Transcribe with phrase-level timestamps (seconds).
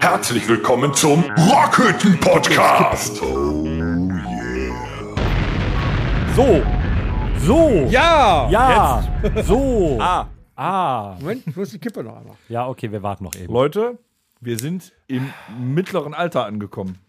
[0.00, 3.16] Herzlich willkommen zum Rockhütten Podcast.
[6.36, 6.62] So.
[7.40, 7.86] So.
[7.90, 8.48] Ja!
[8.50, 9.02] Ja.
[9.42, 9.98] So.
[10.00, 10.28] Ah.
[10.54, 11.16] Ah.
[11.18, 12.36] Moment, ich muss die Kippe noch einmal.
[12.48, 13.52] Ja, okay, wir warten noch eben.
[13.52, 13.98] Leute,
[14.40, 17.00] wir sind im mittleren Alter angekommen.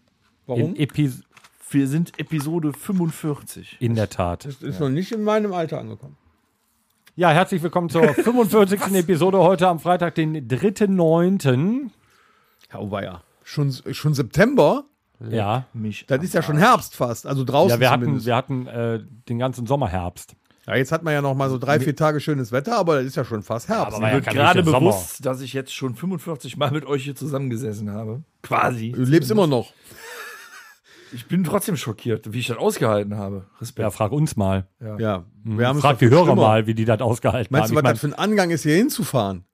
[0.46, 0.74] Warum?
[0.74, 3.76] Wir sind Episode 45.
[3.78, 4.44] in der Tat.
[4.44, 6.16] Das ist noch nicht in meinem Alter angekommen.
[7.18, 8.94] Ja, herzlich willkommen zur 45.
[8.94, 11.90] Episode heute am Freitag, den 3.9.
[12.72, 13.18] Ja, oh.
[13.42, 14.84] Schon, schon September?
[15.28, 15.64] Ja.
[15.72, 16.06] Mich.
[16.06, 17.26] Das ist ja schon Herbst fast.
[17.26, 18.26] Also draußen Ja, wir hatten, zumindest.
[18.26, 20.36] wir hatten äh, den ganzen Sommerherbst.
[20.68, 23.06] ja, jetzt hat man ja noch mal so drei, vier Tage schönes Wetter, aber das
[23.06, 23.96] ist ja schon fast Herbst.
[23.96, 27.90] aber Mir wird gerade bewusst, dass ich jetzt schon 45 Mal mit euch hier zusammengesessen
[27.90, 28.22] habe.
[28.44, 28.92] Quasi.
[28.92, 29.72] du lebst immer noch.
[31.12, 33.46] Ich bin trotzdem schockiert, wie ich das ausgehalten habe.
[33.60, 33.82] Respekt.
[33.84, 34.66] Ja, frag uns mal.
[34.80, 36.42] Ja, wir haben es Frag die Hörer schlimmer.
[36.42, 37.90] mal, wie die das ausgehalten Meinst du, was haben.
[37.92, 39.44] das für ein Angang ist, hier hinzufahren?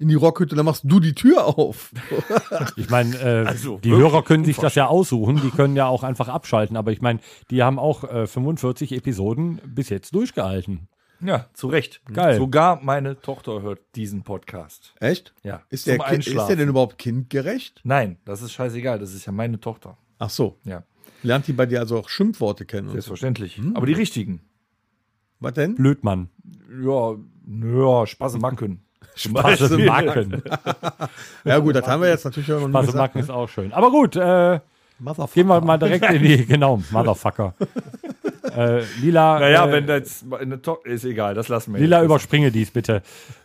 [0.00, 1.92] In die Rockhütte, dann machst du die Tür auf.
[2.76, 6.04] Ich meine, äh, Also, die Hörer können sich das ja aussuchen, die können ja auch
[6.04, 7.18] einfach abschalten, aber ich meine,
[7.50, 10.88] die haben auch äh, 45 Episoden bis jetzt durchgehalten.
[11.20, 12.00] Ja, zu Recht.
[12.12, 12.36] Geil.
[12.36, 14.94] Sogar meine Tochter hört diesen Podcast.
[15.00, 15.34] Echt?
[15.42, 15.62] Ja.
[15.68, 17.80] Ist der, ist der denn überhaupt kindgerecht?
[17.82, 19.00] Nein, das ist scheißegal.
[19.00, 19.98] Das ist ja meine Tochter.
[20.18, 20.58] Ach so.
[20.64, 20.82] Ja,
[21.22, 22.86] Lernt die bei dir also auch Schimpfworte kennen?
[22.88, 22.94] Und so.
[22.94, 23.60] selbstverständlich.
[23.74, 24.40] Aber die richtigen.
[25.40, 25.74] Was denn?
[25.74, 26.28] Blödmann.
[26.82, 27.14] Ja,
[27.46, 28.82] ja, Spasemacken.
[29.16, 30.42] Spasemacken.
[31.44, 32.88] Ja gut, das haben wir jetzt natürlich auch noch nie gesagt.
[32.88, 33.72] Spasemacken ist auch schön.
[33.72, 34.60] Aber gut, äh,
[35.00, 35.34] Motherfucker.
[35.34, 37.54] gehen wir mal direkt in die, genau, Motherfucker.
[38.56, 41.80] äh, Lila, Naja, äh, wenn das eine To ist egal, das lassen wir.
[41.80, 42.06] Lila jetzt.
[42.06, 43.02] überspringe dies bitte.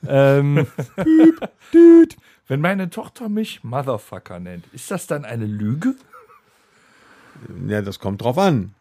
[0.08, 0.68] Ähm,
[1.06, 1.40] düt,
[1.74, 2.18] düt.
[2.48, 5.96] Wenn meine Tochter mich Motherfucker nennt, ist das dann eine Lüge?
[7.68, 8.74] Ja, das kommt drauf an.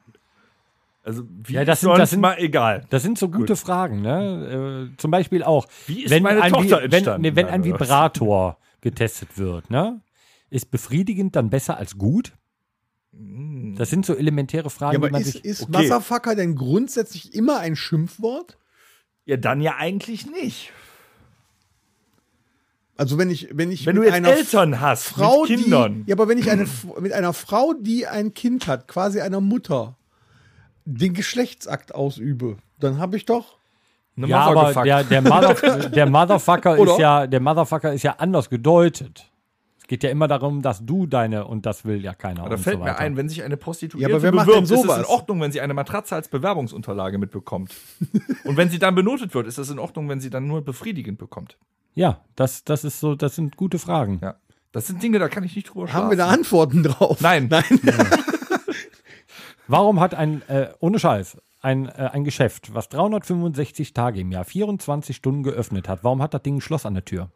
[1.04, 2.84] Also wie Ja, das sind- das sind- mal egal.
[2.90, 4.90] Das sind so gute Fragen, ne?
[4.92, 7.22] Äh, zum Beispiel auch, Wie ist wenn, meine ein, Tochter Vi- wenn, entstanden?
[7.22, 7.64] nee, wenn ein?
[7.64, 10.00] Vibrator getestet wird, ne?
[10.50, 12.32] Ist befriedigend dann besser als gut?
[13.76, 15.44] Das sind so elementäre Fragen, Ja, die aber man ist, sich.
[15.44, 15.72] ist Okay.
[15.82, 18.56] Motherfucker denn grundsätzlich immer ein Schimpfwort?
[19.24, 20.72] Ja, dann ja eigentlich nicht.
[22.96, 26.04] Also wenn ich, wenn ich Wenn du mit jetzt einer Eltern hast Frau, mit Kindern.
[26.04, 26.66] die, ja, aber wenn ich eine,
[27.00, 29.96] mit einer Frau, die ein Kind hat, quasi einer Mutter,
[30.84, 33.56] den Geschlechtsakt ausübe, dann habe ich doch.
[34.16, 38.50] eine Ja, aber der, der, Mother, der Motherfucker ist ja, der Motherfucker ist ja anders
[38.50, 39.28] gedeutet.
[39.78, 42.44] Es geht ja immer darum, dass du deine und das will ja keiner.
[42.44, 44.70] da und fällt so mir ein, wenn sich eine Prostituierte Ja, aber wer macht bewirbt,
[44.70, 47.74] denn ist es in Ordnung, wenn sie eine Matratze als Bewerbungsunterlage mitbekommt.
[48.44, 51.18] Und wenn sie dann benotet wird, ist es in Ordnung, wenn sie dann nur befriedigend
[51.18, 51.56] bekommt.
[51.94, 54.18] Ja, das, das ist so, das sind gute Fragen.
[54.22, 54.36] Ja.
[54.72, 56.04] Das sind Dinge, da kann ich nicht drüber schlafen.
[56.04, 57.20] Haben wir da Antworten drauf?
[57.20, 57.48] Nein.
[57.50, 57.64] Nein.
[59.68, 64.44] Warum hat ein, äh, ohne Scheiß, ein, äh, ein Geschäft, was 365 Tage im Jahr,
[64.44, 67.30] 24 Stunden geöffnet hat, warum hat das Ding ein Schloss an der Tür?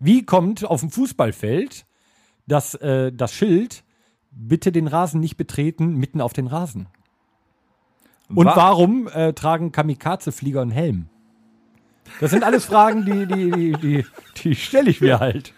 [0.00, 1.86] Wie kommt auf dem Fußballfeld
[2.46, 3.84] das, äh, das Schild,
[4.30, 6.88] bitte den Rasen nicht betreten, mitten auf den Rasen?
[8.28, 11.08] Und Wa- warum äh, tragen Kamikaze-Flieger einen Helm?
[12.20, 14.04] Das sind alles Fragen, die, die, die, die,
[14.42, 15.52] die stelle ich mir halt.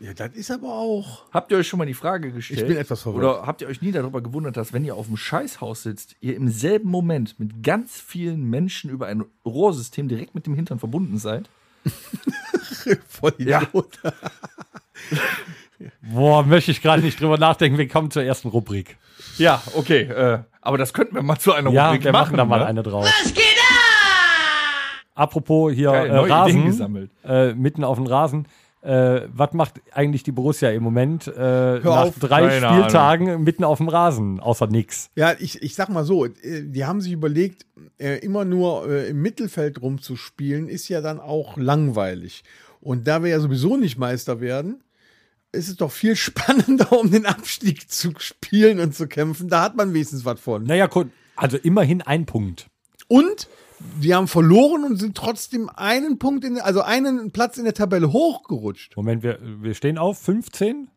[0.00, 1.22] Ja, das ist aber auch.
[1.32, 2.60] Habt ihr euch schon mal die Frage gestellt?
[2.60, 3.24] Ich bin etwas verwirrt.
[3.24, 6.34] Oder habt ihr euch nie darüber gewundert, dass wenn ihr auf dem Scheißhaus sitzt, ihr
[6.34, 11.18] im selben Moment mit ganz vielen Menschen über ein Rohrsystem direkt mit dem Hintern verbunden
[11.18, 11.48] seid?
[13.08, 13.62] Voll Ja.
[13.62, 13.98] Idiot.
[16.02, 17.78] Boah, möchte ich gerade nicht drüber nachdenken.
[17.78, 18.96] Wir kommen zur ersten Rubrik.
[19.38, 20.02] Ja, okay.
[20.02, 22.66] Äh, aber das könnten wir mal zu einer Ja, Rubrik wir machen da mal ne?
[22.66, 23.04] eine drauf.
[23.04, 23.44] Was geht
[25.16, 27.10] Apropos hier Geil, äh, Rasen, gesammelt.
[27.24, 28.46] äh, mitten auf dem Rasen.
[28.82, 32.18] Äh, was macht eigentlich die Borussia im Moment äh, nach auf.
[32.20, 34.38] drei Keine Spieltagen mitten auf dem Rasen?
[34.38, 35.10] Außer nix.
[35.16, 36.30] Ja, ich, ich sag mal so, äh,
[36.62, 37.66] die haben sich überlegt,
[37.98, 42.44] äh, immer nur äh, im Mittelfeld rumzuspielen, ist ja dann auch langweilig.
[42.80, 44.84] Und da wir ja sowieso nicht Meister werden,
[45.50, 49.48] ist es doch viel spannender, um den Abstieg zu spielen und zu kämpfen.
[49.48, 50.62] Da hat man wenigstens was von.
[50.62, 52.68] Naja, gut, also immerhin ein Punkt.
[53.08, 53.48] Und
[54.00, 58.12] die haben verloren und sind trotzdem einen Punkt in, also einen Platz in der Tabelle
[58.12, 58.96] hochgerutscht.
[58.96, 60.88] Moment, wir, wir stehen auf 15?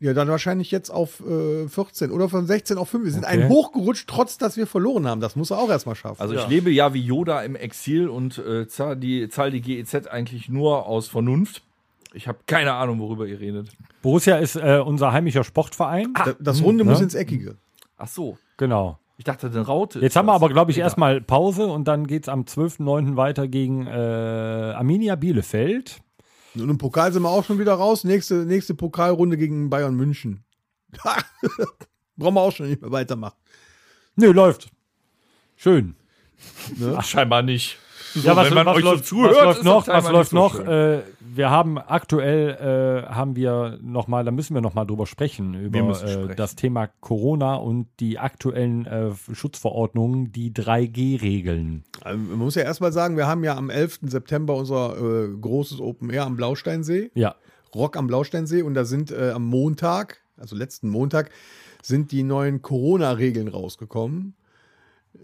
[0.00, 3.04] Ja, dann wahrscheinlich jetzt auf äh, 14 oder von 16 auf 5.
[3.04, 3.32] Wir sind Okay.
[3.32, 5.20] einen hochgerutscht, trotz dass wir verloren haben.
[5.20, 6.20] Das muss er auch erstmal schaffen.
[6.20, 10.06] Also ich lebe ja wie Yoda im Exil und äh, zahl die, zahl die GEZ
[10.08, 11.62] eigentlich nur aus Vernunft.
[12.12, 13.70] Ich habe keine Ahnung, worüber ihr redet.
[14.02, 16.12] Borussia ist äh, unser heimischer Sportverein.
[16.14, 17.04] Da- das Runde muss ne?
[17.04, 17.56] ins Eckige.
[17.96, 18.36] Ach so.
[18.56, 18.98] Genau.
[19.16, 20.00] Ich dachte, eine Raute.
[20.00, 23.16] Jetzt haben wir aber, glaube ich, erstmal Pause und dann geht's am 12.09.
[23.16, 26.00] weiter gegen äh, Arminia Bielefeld.
[26.56, 28.04] Und im Pokal sind wir auch schon wieder raus.
[28.04, 30.44] Nächste, nächste Pokalrunde gegen Bayern München.
[32.16, 33.36] Brauchen wir auch schon nicht mehr weitermachen.
[34.16, 34.68] Nö, läuft.
[35.56, 35.96] Schön.
[36.96, 37.78] Ach, scheinbar nicht.
[38.14, 39.88] So, Ja, was, wenn man was, euch so läuft, zuhört, was läuft ist noch?
[39.88, 40.60] Was läuft so noch?
[40.60, 41.02] Äh,
[41.36, 45.54] wir haben aktuell äh, haben wir noch mal, da müssen wir noch mal drüber sprechen
[45.54, 46.34] über äh, sprechen.
[46.36, 51.84] das Thema Corona und die aktuellen äh, Schutzverordnungen, die 3G-Regeln.
[52.02, 54.00] Also, man muss ja erstmal sagen, wir haben ja am 11.
[54.02, 57.10] September unser äh, großes Open Air am Blausteinsee.
[57.14, 57.34] Ja,
[57.74, 61.30] Rock am Blausteinsee und da sind äh, am Montag, also letzten Montag,
[61.82, 64.34] sind die neuen Corona-Regeln rausgekommen,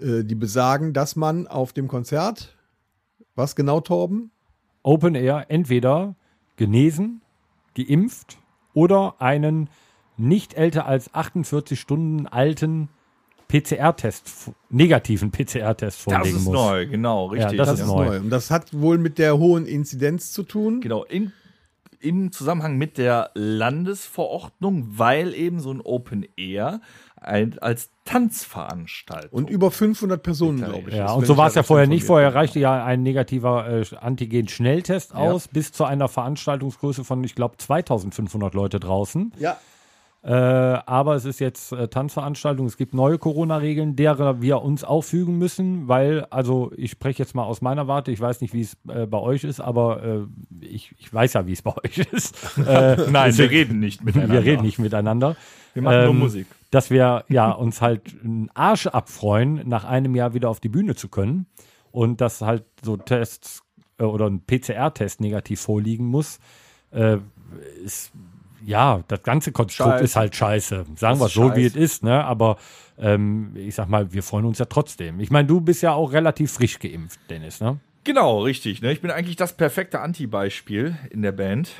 [0.00, 2.56] äh, die besagen, dass man auf dem Konzert,
[3.34, 4.30] was genau, Torben?
[4.82, 6.14] Open Air entweder
[6.56, 7.20] genesen,
[7.74, 8.38] geimpft
[8.74, 9.68] oder einen
[10.16, 12.88] nicht älter als 48 Stunden alten
[13.48, 16.54] PCR-Test, negativen PCR-Test Das vorlegen ist muss.
[16.54, 17.58] neu, genau, richtig.
[17.58, 18.04] das Das ist ist neu.
[18.06, 18.16] neu.
[18.18, 20.80] Und das hat wohl mit der hohen Inzidenz zu tun.
[20.80, 21.32] Genau, in,
[22.00, 26.80] im Zusammenhang mit der Landesverordnung, weil eben so ein Open Air
[27.20, 29.30] ein, als Tanzveranstaltung.
[29.30, 30.96] Und über 500 Personen, glaube ich.
[30.96, 32.04] Ja, und so war es ja vorher nicht.
[32.04, 37.58] Vorher reichte ja ein negativer äh, Antigen-Schnelltest aus, bis zu einer Veranstaltungsgröße von, ich glaube,
[37.58, 39.32] 2500 Leute draußen.
[39.38, 39.58] Ja,
[40.22, 42.66] Äh, aber es ist jetzt äh, Tanzveranstaltung.
[42.66, 47.34] Es gibt neue Corona-Regeln, derer wir uns auch fügen müssen, weil, also ich spreche jetzt
[47.34, 50.66] mal aus meiner Warte, ich weiß nicht, wie es äh, bei euch ist, aber äh,
[50.66, 52.36] ich, ich weiß ja, wie es bei euch ist.
[52.58, 54.34] äh, Nein, wir reden nicht miteinander.
[54.34, 55.36] wir reden nicht miteinander.
[55.72, 56.46] Wir machen nur Ähm, Musik.
[56.70, 60.96] Dass wir ja uns halt einen Arsch abfreuen, nach einem Jahr wieder auf die Bühne
[60.96, 61.46] zu können
[61.92, 63.62] und dass halt so Tests
[63.98, 66.38] oder ein PCR-Test negativ vorliegen muss,
[67.84, 68.12] ist
[68.64, 70.04] ja, das ganze Konstrukt Scheiße.
[70.04, 70.86] ist halt scheiße.
[70.96, 71.84] Sagen wir so, wie es scheiße.
[71.84, 72.24] ist, ne?
[72.24, 72.56] Aber
[72.98, 75.20] ähm, ich sag mal, wir freuen uns ja trotzdem.
[75.20, 77.78] Ich meine, du bist ja auch relativ frisch geimpft, Dennis, ne?
[78.04, 78.80] Genau, richtig.
[78.80, 78.92] Ne?
[78.92, 81.70] Ich bin eigentlich das perfekte Anti-Beispiel in der Band.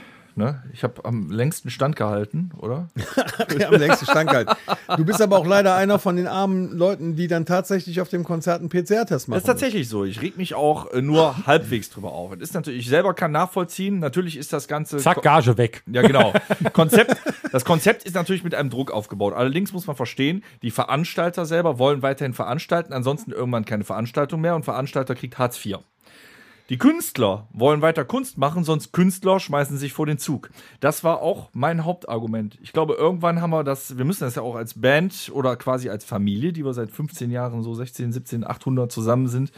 [0.41, 0.63] Ne?
[0.73, 2.89] Ich habe am längsten Stand gehalten, oder?
[3.59, 4.49] ja, am längsten Stand halt.
[4.97, 8.25] Du bist aber auch leider einer von den armen Leuten, die dann tatsächlich auf dem
[8.25, 9.37] Konzert einen PCR-Test machen.
[9.37, 10.05] Das ist tatsächlich so.
[10.05, 12.33] Ich reg mich auch äh, nur halbwegs drüber auf.
[12.33, 13.99] Das ist natürlich, ich selber kann nachvollziehen.
[13.99, 14.97] Natürlich ist das Ganze.
[14.99, 15.83] Zack, Gage weg.
[15.87, 16.33] Ja, genau.
[16.73, 17.17] Konzept,
[17.53, 19.35] das Konzept ist natürlich mit einem Druck aufgebaut.
[19.35, 24.55] Allerdings muss man verstehen, die Veranstalter selber wollen weiterhin veranstalten, ansonsten irgendwann keine Veranstaltung mehr
[24.55, 25.79] und Veranstalter kriegt Hartz IV.
[26.71, 30.51] Die Künstler wollen weiter Kunst machen, sonst Künstler schmeißen sich vor den Zug.
[30.79, 32.59] Das war auch mein Hauptargument.
[32.63, 35.91] Ich glaube, irgendwann haben wir das, wir müssen das ja auch als Band oder quasi
[35.91, 39.51] als Familie, die wir seit 15 Jahren, so 16, 17, 800 zusammen sind,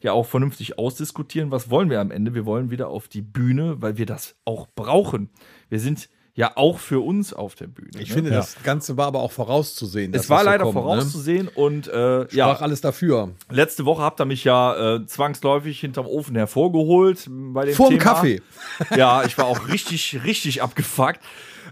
[0.00, 1.50] ja auch vernünftig ausdiskutieren.
[1.50, 2.32] Was wollen wir am Ende?
[2.32, 5.28] Wir wollen wieder auf die Bühne, weil wir das auch brauchen.
[5.68, 7.90] Wir sind ja auch für uns auf der Bühne.
[8.00, 8.14] Ich ne?
[8.14, 8.36] finde, Ja.
[8.38, 10.12] das Ganze war aber auch vorauszusehen.
[10.14, 12.28] es war das so leider kommt, vorauszusehen und äh, Ne?
[12.32, 13.30] ja, Sprach alles dafür.
[13.50, 18.02] letzte Woche habt ihr mich ja äh, zwangsläufig hinterm Ofen hervorgeholt bei dem Vorm Thema.
[18.02, 18.42] Kaffee.
[18.96, 21.20] Ja, ich war auch richtig, richtig abgefuckt.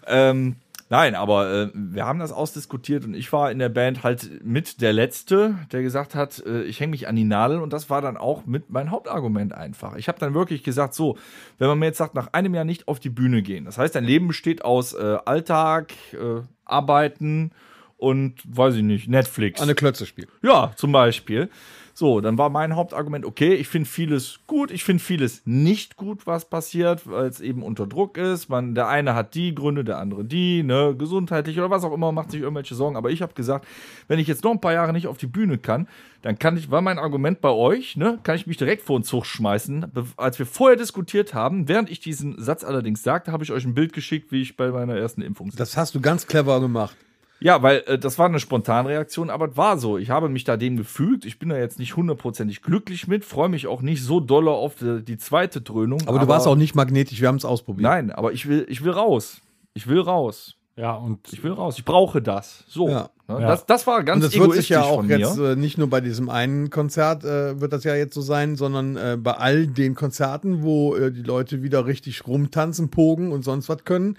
[0.06, 0.56] Ähm,
[0.92, 4.82] nein, aber äh, wir haben das ausdiskutiert und ich war in der Band halt mit
[4.82, 8.02] der Letzte, der gesagt hat, äh, ich hänge mich an die Nadel und das war
[8.02, 9.96] dann auch mit mein Hauptargument einfach.
[9.96, 11.16] Ich habe dann wirklich gesagt, so,
[11.58, 13.94] wenn man mir jetzt sagt, nach einem Jahr nicht auf die Bühne gehen, das heißt,
[13.94, 17.52] dein Leben besteht aus äh, Alltag, äh, Arbeiten
[17.96, 19.62] und, weiß ich nicht, Netflix.
[19.62, 20.28] Eine Klötze spielen.
[20.42, 21.48] Ja, zum Beispiel.
[21.94, 26.26] So, dann war mein Hauptargument, okay, ich finde vieles gut, ich finde vieles nicht gut,
[26.26, 28.48] was passiert, weil es eben unter Druck ist.
[28.48, 32.10] Man, der eine hat die Gründe, der andere die, ne, gesundheitlich oder was auch immer,
[32.12, 32.96] macht sich irgendwelche Sorgen.
[32.96, 33.66] Aber ich habe gesagt,
[34.08, 35.86] wenn ich jetzt noch ein paar Jahre nicht auf die Bühne kann,
[36.22, 39.04] dann kann ich, war mein Argument bei euch, ne, kann ich mich direkt vor den
[39.04, 39.86] Zug schmeißen.
[40.16, 43.74] Als wir vorher diskutiert haben, während ich diesen Satz allerdings sagte, habe ich euch ein
[43.74, 45.58] Bild geschickt, wie ich bei meiner ersten Impfung sitze.
[45.58, 46.96] Das hast du ganz clever gemacht.
[47.42, 49.98] Ja, weil äh, das war eine Spontanreaktion, aber es war so.
[49.98, 51.24] Ich habe mich da dem gefügt.
[51.24, 54.76] Ich bin da jetzt nicht hundertprozentig glücklich mit, freue mich auch nicht so doll auf
[54.76, 56.00] die, die zweite Dröhnung.
[56.06, 57.82] Aber, du warst auch nicht magnetisch, wir haben es ausprobiert.
[57.82, 59.40] Nein, aber ich will, ich will raus.
[59.74, 60.56] Ich will raus.
[60.76, 61.76] Ja, und Ich will raus.
[61.78, 62.64] Ich brauche das.
[62.66, 62.88] So.
[62.88, 63.10] Ja.
[63.28, 63.40] Ne?
[63.40, 63.48] Ja.
[63.48, 66.00] Das, das war ganz Und das wird sich ja auch jetzt äh, nicht nur bei
[66.00, 69.94] diesem einen Konzert äh, wird das ja jetzt so sein, sondern äh, bei all den
[69.94, 74.16] Konzerten, wo äh, die Leute wieder richtig rumtanzen, pogen und sonst was können,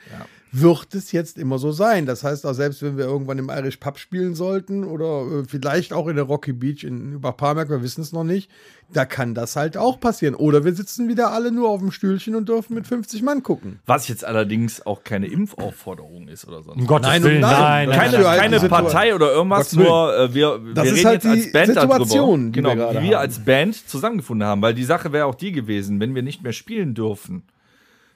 [0.55, 2.05] wird es jetzt immer so sein.
[2.05, 5.93] Das heißt auch, selbst wenn wir irgendwann im Irish Pub spielen sollten oder äh, vielleicht
[5.93, 8.51] auch in der Rocky Beach in Überparmerk, wir wissen es noch nicht,
[8.93, 10.35] da kann das halt auch passieren.
[10.35, 13.79] Oder wir sitzen wieder alle nur auf dem Stühlchen und dürfen mit 50 Mann gucken.
[13.87, 16.79] Was jetzt allerdings auch keine Impfaufforderung ist oder sonst.
[16.79, 20.15] um Gottes Nein, Willen, nein, nein, nein, nein, keine, halt keine Partei oder irgendwas, nur
[20.15, 22.93] äh, wir, Das wir ist reden halt jetzt als die Band Situation, darüber, die genau,
[22.93, 26.21] wir wir als Band zusammengefunden haben, weil die Sache wäre auch die gewesen, wenn wir
[26.21, 27.43] nicht mehr spielen dürfen.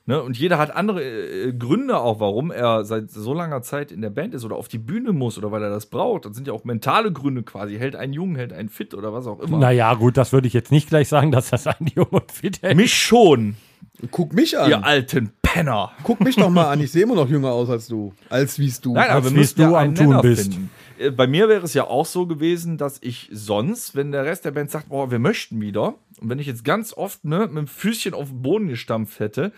[0.07, 0.23] Ne?
[0.23, 4.09] Und jeder hat andere äh, Gründe auch, warum er seit so langer Zeit in der
[4.09, 6.23] Band ist oder auf die Bühne muss oder weil er das braucht.
[6.25, 7.77] Das sind ja auch mentale Gründe quasi.
[7.77, 9.57] Hält einen jung, hält einen fit oder was auch immer.
[9.57, 12.61] Naja, gut, das würde ich jetzt nicht gleich sagen, dass das die Jung und Fit
[12.61, 12.77] hält.
[12.77, 13.57] Mich schon.
[14.11, 14.69] Guck mich an.
[14.69, 15.91] Ihr alten Penner.
[16.03, 16.79] Guck mich doch mal an.
[16.79, 18.13] Ich sehe immer noch jünger aus als du.
[18.29, 18.93] Als wie's du.
[18.93, 20.53] Nein, aber Als wir müssen wie ja du am einen Tun Nenner bist.
[20.53, 20.69] finden.
[20.99, 24.45] Äh, Bei mir wäre es ja auch so gewesen, dass ich sonst, wenn der Rest
[24.45, 27.57] der Band sagt, boah, wir möchten wieder, und wenn ich jetzt ganz oft ne, mit
[27.57, 29.51] dem Füßchen auf den Boden gestampft hätte,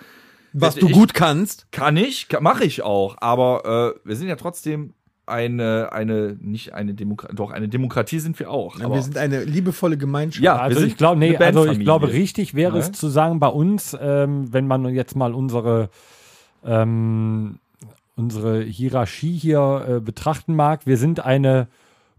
[0.54, 1.68] Was hätte du ich- gut kannst.
[1.72, 4.94] kann ich, mache ich auch, aber äh, wir sind ja trotzdem
[5.26, 8.80] eine, eine, nicht eine Demokratie, doch eine Demokratie sind wir auch.
[8.82, 10.44] Aber wir sind eine liebevolle Gemeinschaft.
[10.44, 12.80] Ja, Also ich glaube, nee, also ich glaube, richtig wäre Ne?
[12.80, 15.90] es zu sagen, bei uns, ähm, wenn man jetzt mal unsere,
[16.66, 17.60] ähm,
[18.16, 21.68] unsere Hierarchie hier äh, betrachten mag, wir sind eine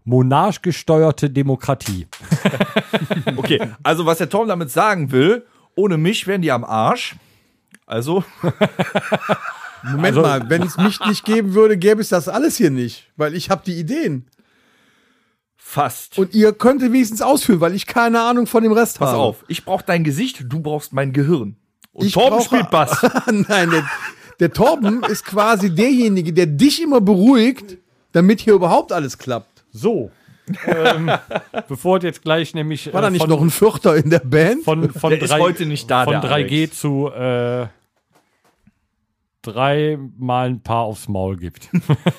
[0.05, 2.07] monarchgesteuerte Demokratie.
[3.35, 5.45] okay, also was der Tom damit sagen will,
[5.75, 7.15] ohne mich wären die am Arsch.
[7.91, 8.23] Also,
[9.83, 13.11] Moment Also- mal, wenn es mich nicht geben würde, gäbe es das alles hier nicht.
[13.17, 14.27] Weil ich habe die Ideen.
[15.57, 16.17] fast.
[16.17, 19.19] Und ihr könntet wenigstens ausführen, weil ich keine Ahnung von dem Rest Pass habe.
[19.19, 21.55] auf, ich brauche dein Gesicht, du brauchst mein Gehirn.
[21.93, 23.01] Und Ich Torben brauche- spielt Bass.
[23.27, 23.85] Nein, der,
[24.39, 27.77] der Torben ist quasi derjenige, der dich immer beruhigt,
[28.11, 29.63] damit hier überhaupt alles klappt.
[29.71, 30.11] So.
[30.67, 31.09] ähm,
[31.69, 34.19] bevor es jetzt gleich nämlich War äh, da nicht von, noch ein Vierter in der
[34.19, 34.63] Band?
[34.65, 36.33] von, von, Der ist drei, heute nicht da, von der 3G
[36.63, 36.79] Alex.
[36.79, 37.67] zu äh,
[39.41, 41.69] dreimal ein Paar aufs Maul gibt.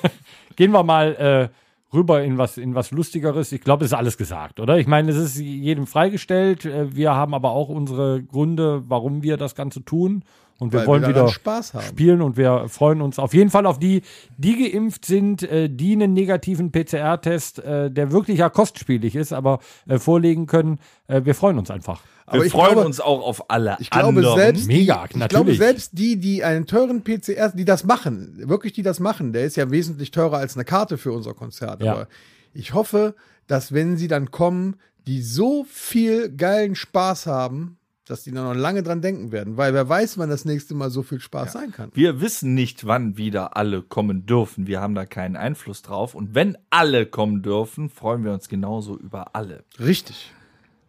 [0.55, 3.51] Gehen wir mal äh, rüber in was, in was Lustigeres.
[3.51, 4.77] Ich glaube, es ist alles gesagt, oder?
[4.77, 6.65] Ich meine, es ist jedem freigestellt.
[6.65, 10.23] Äh, Wir haben aber auch unsere Gründe, warum wir das Ganze tun.
[10.59, 11.83] Und wir Weil wollen wir wieder Spaß haben.
[11.85, 14.01] spielen und wir freuen uns auf jeden Fall auf die,
[14.37, 19.59] die geimpft sind, äh, die einen negativen PCR-Test, äh, der wirklich ja kostspielig ist, aber
[19.87, 20.79] äh, vorlegen können.
[21.07, 22.01] Äh, wir freuen uns einfach.
[22.25, 24.37] Aber Wir freuen glaube- uns auch auf alle Ich glaube, anderen.
[24.37, 25.29] selbst Mega, die, ich natürlich.
[25.29, 29.43] glaube, selbst die, die einen teuren PCR, die das machen, wirklich die das machen, der
[29.43, 31.83] ist ja wesentlich teurer als eine Karte für unser Konzert.
[31.83, 31.91] Ja.
[31.93, 32.07] Aber
[32.53, 33.15] ich hoffe,
[33.47, 38.53] dass wenn sie dann kommen, die so viel geilen Spaß haben, dass die dann noch
[38.53, 39.55] lange dran denken werden.
[39.57, 41.89] Weil wer weiß, wann das nächste Mal so viel Spaß sein kann.
[41.93, 44.67] Wir wissen nicht, wann wieder alle kommen dürfen.
[44.67, 46.13] Wir haben da keinen Einfluss drauf.
[46.15, 49.63] Und wenn alle kommen dürfen, freuen wir uns genauso über alle.
[49.79, 50.33] Richtig.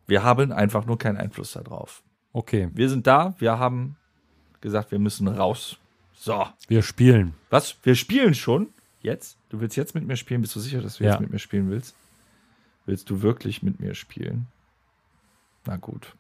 [0.07, 2.03] Wir haben einfach nur keinen Einfluss darauf.
[2.33, 3.97] Okay, Wir sind da, wir haben
[4.61, 5.77] gesagt, wir müssen raus.
[6.17, 6.47] So.
[6.69, 7.35] wir spielen.
[7.51, 7.77] Was?
[7.83, 8.69] Wir spielen schon?
[9.03, 9.37] Jetzt?
[9.51, 10.41] Du willst jetzt mit mir spielen?
[10.41, 11.13] Bist du sicher, dass du Ja.
[11.13, 11.95] jetzt mit mir spielen willst?
[12.87, 14.47] Willst du wirklich mit mir spielen?
[15.67, 16.15] Na gut.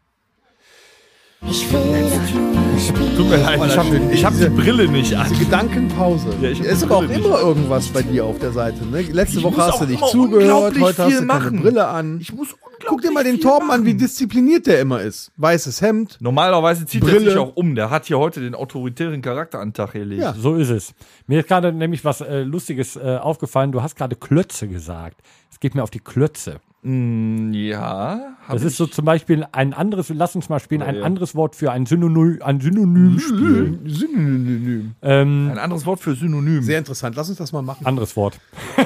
[1.49, 3.17] Ich will nur spielen.
[3.17, 5.27] Tut mir leid, ich habe hab die Brille nicht an.
[5.31, 6.29] Diese Gedankenpause.
[6.41, 8.85] Ja, ich es ist aber auch immer irgendwas bei dir auf der Seite.
[8.87, 9.03] Ne?
[9.03, 11.61] Letzte Ich Woche hast du nicht zugehört, heute hast du keine machen.
[11.61, 12.19] Brille an.
[12.21, 15.33] Ich muss Guck dir mal den Torben an, wie diszipliniert der immer ist.
[15.37, 16.19] Weißes Hemd.
[16.21, 17.31] Normalerweise zieht er Brille.
[17.31, 17.75] sich auch um.
[17.75, 20.23] Der hat hier heute den autoritären Charakter an den Tag gelegt.
[20.23, 20.35] Ja.
[20.35, 20.95] So ist es.
[21.27, 23.73] Mir ist gerade nämlich was äh, Lustiges äh, aufgefallen.
[23.73, 25.21] Du hast gerade Klötze gesagt.
[25.51, 26.61] Es geht mir auf die Klötze.
[26.87, 31.03] Mm, ja Das ist so zum Beispiel ein anderes, lass uns mal spielen, ein ja.
[31.03, 33.81] anderes Wort für ein Synonym, ein Synonym spielen.
[33.87, 34.95] Synonym.
[35.01, 36.63] Ähm, ein anderes Wort für Synonym.
[36.63, 37.17] Sehr interessant.
[37.17, 37.87] Lass uns das mal machen.
[37.87, 38.39] anderes Wort.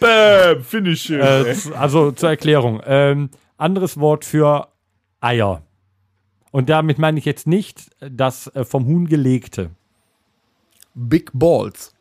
[0.00, 1.08] Bäm, Finish.
[1.08, 2.82] Äh, also zur Erklärung.
[2.84, 4.68] Ähm, anderes Wort für
[5.22, 5.62] Eier.
[6.50, 9.70] Und damit meine ich jetzt nicht das äh, vom Huhn gelegte.
[10.94, 11.94] Big Balls.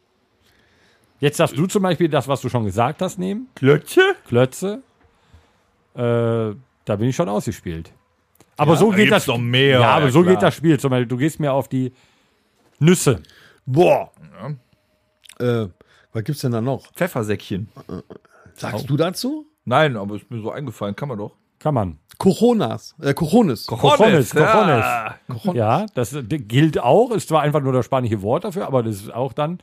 [1.22, 3.48] Jetzt darfst du zum Beispiel das, was du schon gesagt hast, nehmen.
[3.56, 4.02] Klötze?
[4.28, 4.82] Klötze.
[5.94, 6.00] Äh,
[6.86, 7.94] da bin ich schon ausgespielt.
[8.58, 9.28] Aber so da geht das.
[9.28, 10.34] noch mehr, ja, aber ja, so klar.
[10.34, 10.80] geht das Spiel.
[10.80, 11.94] Zum Beispiel, du gehst mir auf die
[12.80, 13.22] Nüsse.
[13.68, 14.12] Boah.
[15.40, 15.68] Äh,
[16.12, 16.92] was gibt's denn da noch?
[16.94, 17.70] Pfeffersäckchen.
[18.56, 19.46] Sagst du dazu?
[19.64, 20.96] Nein, aber ist mir so eingefallen.
[20.96, 21.36] Kann man doch.
[21.60, 22.00] Kann man.
[22.18, 22.96] Coronas.
[23.00, 23.68] Äh, Cojones.
[23.68, 24.86] Cojones, Cojones.
[24.86, 25.16] Ja.
[25.54, 27.12] Ja, das gilt auch.
[27.12, 29.60] Ist zwar einfach nur das spanische Wort dafür, aber das ist auch dann.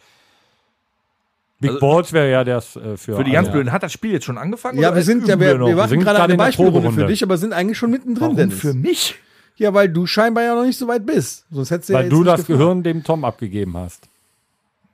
[1.61, 3.17] Big Also- Balls wäre ja das äh, für.
[3.17, 3.51] Für die ganz.
[3.51, 3.73] Blöden.
[3.73, 4.79] Hat das Spiel jetzt schon angefangen?
[4.79, 5.67] Ja, oder wir sind ja, wir, noch?
[5.69, 8.37] wir machen gerade eine in der Beispielrunde für dich, aber sind eigentlich schon mittendrin, Warum
[8.37, 8.61] Dennis.
[8.61, 9.17] für mich?
[9.57, 11.45] Ja, weil du scheinbar ja noch nicht so weit bist.
[11.51, 12.59] Sonst hättest du ja Weil jetzt du nicht das gefragt.
[12.61, 14.09] Gehirn dem Tom abgegeben hast.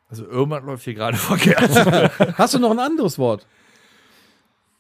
[0.09, 1.71] Also irgendwas läuft hier gerade verkehrt.
[2.39, 3.47] Hast du noch ein anderes Wort?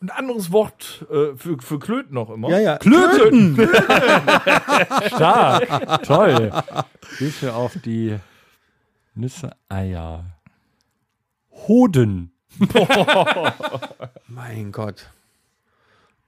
[0.00, 2.48] Ein anderes Wort äh, für, für Klöten noch immer.
[2.50, 2.76] Ja, ja.
[2.78, 3.58] Klöten!
[5.06, 6.02] Stark.
[6.02, 6.50] Toll.
[7.40, 8.16] Du auf die
[9.14, 10.24] Nüsse, Eier.
[11.68, 12.30] Hoden.
[14.28, 15.10] Mein Gott.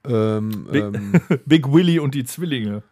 [0.05, 2.83] Ähm, Big- ähm, Big Willy und die Zwillinge.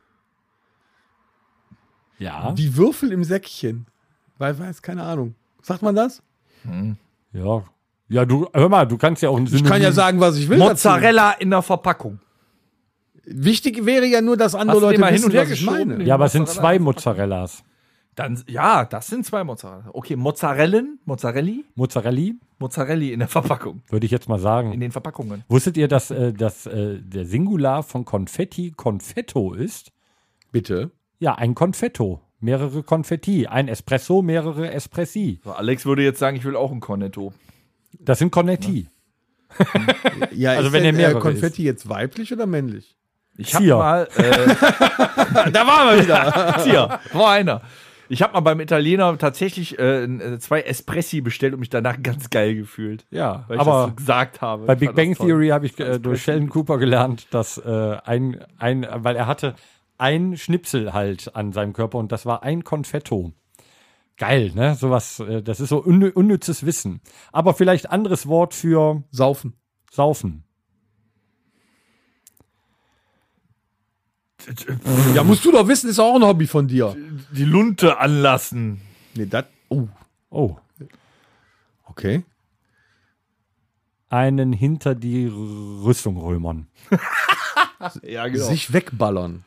[2.18, 2.54] Ja.
[2.54, 3.88] die Würfel im Säckchen.
[4.38, 5.36] Weil, weiß, keine Ahnung.
[5.62, 6.22] Sagt man das?
[7.34, 7.64] Ja.
[8.08, 10.48] Ja, du, hör mal, du kannst ja auch ein Ich kann ja sagen, was ich
[10.48, 10.58] will.
[10.58, 12.20] Mozzarella in der Verpackung.
[12.20, 12.26] Dazu.
[13.44, 15.66] Wichtig wäre ja nur, dass andere Hast Leute mal hin wissen, und her was ich
[15.66, 16.04] meine.
[16.04, 17.64] Ja, aber es sind zwei Mozzarellas.
[18.16, 19.90] Dann, ja, das sind zwei Mozzarella.
[19.92, 23.82] Okay, Mozzarellen, Mozzarelli, Mozzarelli, Mozzarelli in der Verpackung.
[23.90, 24.80] würde ich jetzt mal In sagen.
[24.80, 25.44] den Verpackungen.
[25.50, 29.92] Wusstet ihr, dass, äh, dass äh, der Singular von Konfetti Konfetto ist?
[30.54, 30.92] Bitte.
[31.20, 32.22] Ja, ein Konfetto.
[32.40, 33.48] Mehrere Konfetti.
[33.48, 35.42] Ein Espresso, mehrere Espressi.
[35.44, 37.34] So, Alex würde jetzt sagen, ich will auch ein Cornetto.
[38.00, 38.88] Das sind Cornetti.
[40.32, 42.96] Ja, Also ist wenn denn, der mehrere äh, Konfetti jetzt weiblich oder männlich?
[43.38, 44.08] Ich habe mal.
[44.18, 46.58] Äh, da waren wir wieder.
[46.64, 47.00] Zier.
[47.14, 47.62] War einer.
[48.10, 52.30] Ich habe mal beim Italiener tatsächlich äh, äh, zwei Espressi bestellt und mich danach ganz
[52.30, 53.06] geil gefühlt.
[53.12, 54.66] Ja, Weil ich aber das so gesagt habe.
[54.66, 55.16] bei Big Bang.
[55.16, 59.56] Theory habe ich äh, durch Sheldon Cooper gelernt, dass äh, ein, ein, weil er hatte
[59.98, 63.32] ein Schnipsel halt an seinem Körper und das war ein Konfetto.
[64.18, 64.76] Geil, ne?
[64.76, 67.02] Sowas, äh, das ist so unnü unnützes Wissen.
[67.32, 69.54] Aber vielleicht anderes Wort für Saufen.
[69.92, 70.44] Saufen.
[75.14, 76.96] Ja, musst du doch wissen, ist auch ein Hobby von dir.
[77.32, 78.82] Die Lunte anlassen.
[79.16, 79.46] Nee, das.
[79.70, 79.88] Oh,
[80.30, 80.58] Oh.
[81.86, 82.24] okay.
[84.10, 86.68] Einen hinter die Rüstung römern.
[88.04, 88.46] Ja, genau.
[88.48, 89.44] Sich wegballern.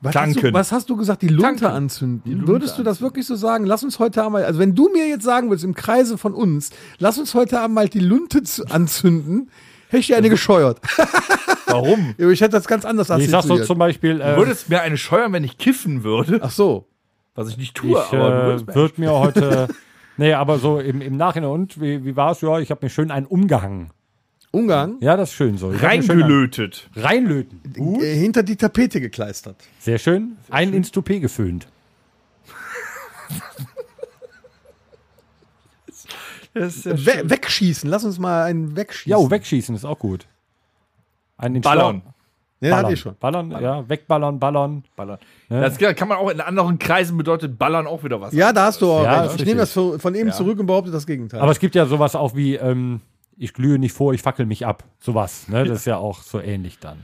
[0.00, 1.20] Was Hast du, was hast du gesagt?
[1.20, 1.66] Die Lunte Tanken.
[1.66, 2.32] anzünden.
[2.32, 3.66] Lunte Würdest du das wirklich so sagen?
[3.66, 6.70] Lass uns heute einmal, also wenn du mir jetzt sagen willst, im Kreise von uns,
[6.98, 8.40] lass uns heute einmal die Lunte
[8.70, 9.50] anzünden,
[9.88, 10.80] hätte ich dir eine gescheuert.
[11.72, 12.14] Warum?
[12.18, 13.66] ich hätte das ganz anders Ich sag so assoziiert.
[13.66, 16.40] zum Beispiel, Du äh, würdest mir eine scheuern, wenn ich kiffen würde.
[16.42, 16.86] Ach so.
[17.34, 19.68] Was ich nicht ich tue, aber du äh, würdest mir würde mir heute,
[20.16, 22.40] nee, aber so im, im Nachhinein und, wie, wie war es?
[22.40, 23.90] Ja, ich habe mir schön einen umgehangen.
[24.52, 24.96] Umgang.
[25.00, 25.72] Ja, das ist schön so.
[25.72, 26.90] Ich hab mir schön reingelötet.
[26.96, 27.60] Reinlöten.
[28.00, 29.56] Äh, hinter die Tapete gekleistert.
[29.78, 30.36] Sehr schön.
[30.50, 31.68] Ein ins Toupet geföhnt.
[36.52, 37.88] Das ist ja We wegschießen.
[37.88, 39.10] Lass uns mal einen wegschießen.
[39.10, 40.26] Ja, oh, wegschießen ist auch gut.
[41.40, 42.02] Ein in Ballern.
[42.62, 42.84] Nee, Ballern.
[42.84, 43.16] hatte ich schon.
[43.18, 44.84] Ballern, ja, wegballern, ballern.
[44.94, 45.18] Ballern.
[45.48, 48.34] Das kann man auch in anderen Kreisen bedeutet Ballern auch wieder was.
[48.34, 49.40] Ja, da hast du auch Ja, recht.
[49.40, 51.40] Ich nehme das von, eben zurück und behaupte das Gegenteil.
[51.40, 53.00] Aber es gibt ja sowas auch wie, ähm,
[53.38, 54.84] ich glühe nicht vor, ich fackel mich ab.
[54.98, 55.64] Sowas, ne?
[55.64, 56.98] Das ist ja auch so ähnlich dann.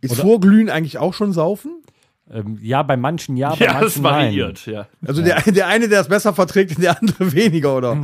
[0.00, 1.82] ist Vorglühen eigentlich auch schon saufen?
[2.30, 4.04] Ähm, ja, bei manchen ja, bei Ja, manchen das nein.
[4.24, 4.86] variiert, ja.
[5.06, 7.98] Also der, der eine, der es besser verträgt, der andere weniger, oder?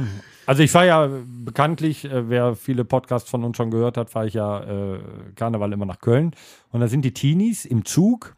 [0.49, 1.11] Also ich fahre ja
[1.45, 4.99] bekanntlich, äh, wer viele Podcasts von uns schon gehört hat, fahre ich ja äh,
[5.37, 6.31] Karneval immer nach Köln.
[6.71, 8.35] Und da sind die Teenies im Zug.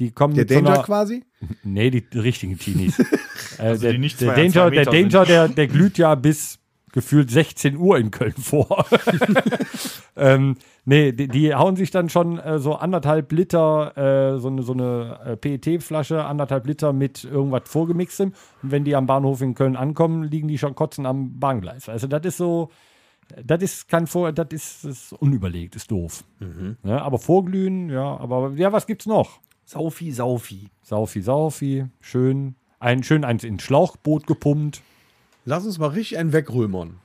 [0.00, 1.24] Die kommen Der Danger einer, quasi?
[1.62, 2.98] Nee, die richtigen Teenies.
[3.58, 6.57] äh, der, die nicht der zwei an Danger, der Danger, der, der glüht ja bis
[6.92, 8.86] gefühlt 16 Uhr in Köln vor.
[10.16, 13.96] ähm, nee, die, die hauen sich dann schon äh, so anderthalb Liter,
[14.34, 18.32] äh, so eine, so eine äh, PET-Flasche, anderthalb Liter mit irgendwas vorgemixtem.
[18.62, 21.88] Und wenn die am Bahnhof in Köln ankommen, liegen die schon kotzen am Bahngleis.
[21.88, 22.70] Also das ist so,
[23.44, 26.24] das ist kein Vor, das ist, ist unüberlegt, ist doof.
[26.82, 29.40] Ja, aber vorglühen, ja, aber ja, was gibt's noch?
[29.64, 30.70] Saufi, Saufi.
[30.80, 32.54] Saufi, Saufi, schön.
[32.80, 34.80] Ein, schön eins ins Schlauchboot gepumpt.
[35.48, 37.00] Lass uns mal richtig einen wegrömern.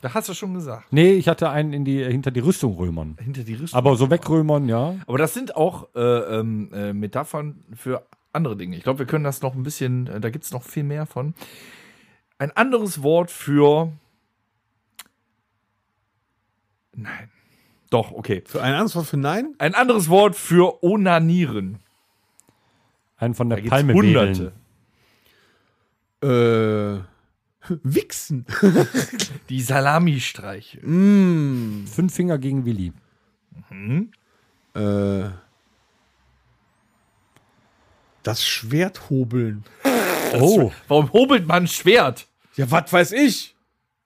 [0.00, 0.86] Da hast du schon gesagt.
[0.90, 3.18] Nee, ich hatte einen in die, hinter die Rüstung römern.
[3.20, 3.76] Hinter die Rüstung.
[3.76, 4.94] Aber so wegrömern, ja.
[5.06, 8.78] Aber das sind auch äh, ähm, äh, Metaphern für andere Dinge.
[8.78, 11.04] Ich glaube, wir können das noch ein bisschen, äh, da gibt es noch viel mehr
[11.04, 11.34] von.
[12.38, 13.92] Ein anderes Wort für.
[16.94, 17.30] Nein.
[17.90, 18.42] Doch, okay.
[18.46, 19.54] Für ein anderes Wort für Nein?
[19.58, 21.80] Ein anderes Wort für onanieren.
[23.18, 24.52] Einen von Da der gibt's Palme Hunderte.
[26.22, 27.13] Äh, wählen.
[27.82, 28.46] Wichsen.
[29.48, 30.78] Die Salami-Streiche.
[30.86, 32.92] mm, Fünf Finger gegen Willi.
[34.74, 35.28] äh,
[38.22, 39.64] das Schwert hobeln.
[40.40, 42.26] Oh, Warum hobelt man ein Schwert?
[42.56, 43.54] Ja, was weiß ich?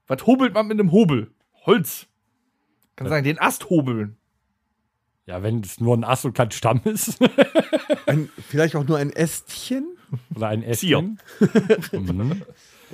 [0.06, 1.30] Was hobelt man mit einem Hobel?
[1.66, 2.06] Holz.
[2.96, 4.16] Kann sagen, den Ast hobeln.
[5.26, 7.18] ja, wenn es nur ein Ast und kein Stamm ist.
[8.06, 9.96] Ein, vielleicht auch nur ein Ästchen?
[10.34, 11.20] Oder ein Ästchen.
[11.92, 12.42] mhm.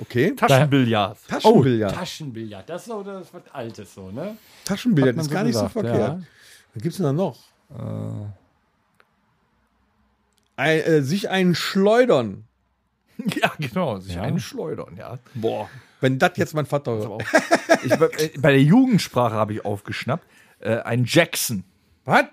[0.01, 0.35] Okay.
[0.35, 1.17] Taschenbillard.
[1.17, 1.93] Oh, Taschenbillard.
[1.95, 2.69] Taschenbillard.
[2.69, 4.37] Das ist so das was Altes so, ne?
[4.65, 5.99] Taschenbillard ist gar nicht gesagt, so verkehrt.
[6.19, 6.19] ja.
[6.73, 7.37] Was gibt's denn da noch?
[10.57, 12.43] Ein, äh, sich einen schleudern.
[13.41, 13.97] Ja, genau.
[13.99, 14.23] Sich Ja.
[14.23, 15.19] einen schleudern, ja.
[15.35, 15.69] Boah.
[16.01, 17.23] Wenn das jetzt mein Vater hört.
[17.85, 20.27] ich, bei, äh, bei der Jugendsprache habe ich aufgeschnappt.
[20.59, 21.63] Äh, ein Jackson.
[22.03, 22.25] Was?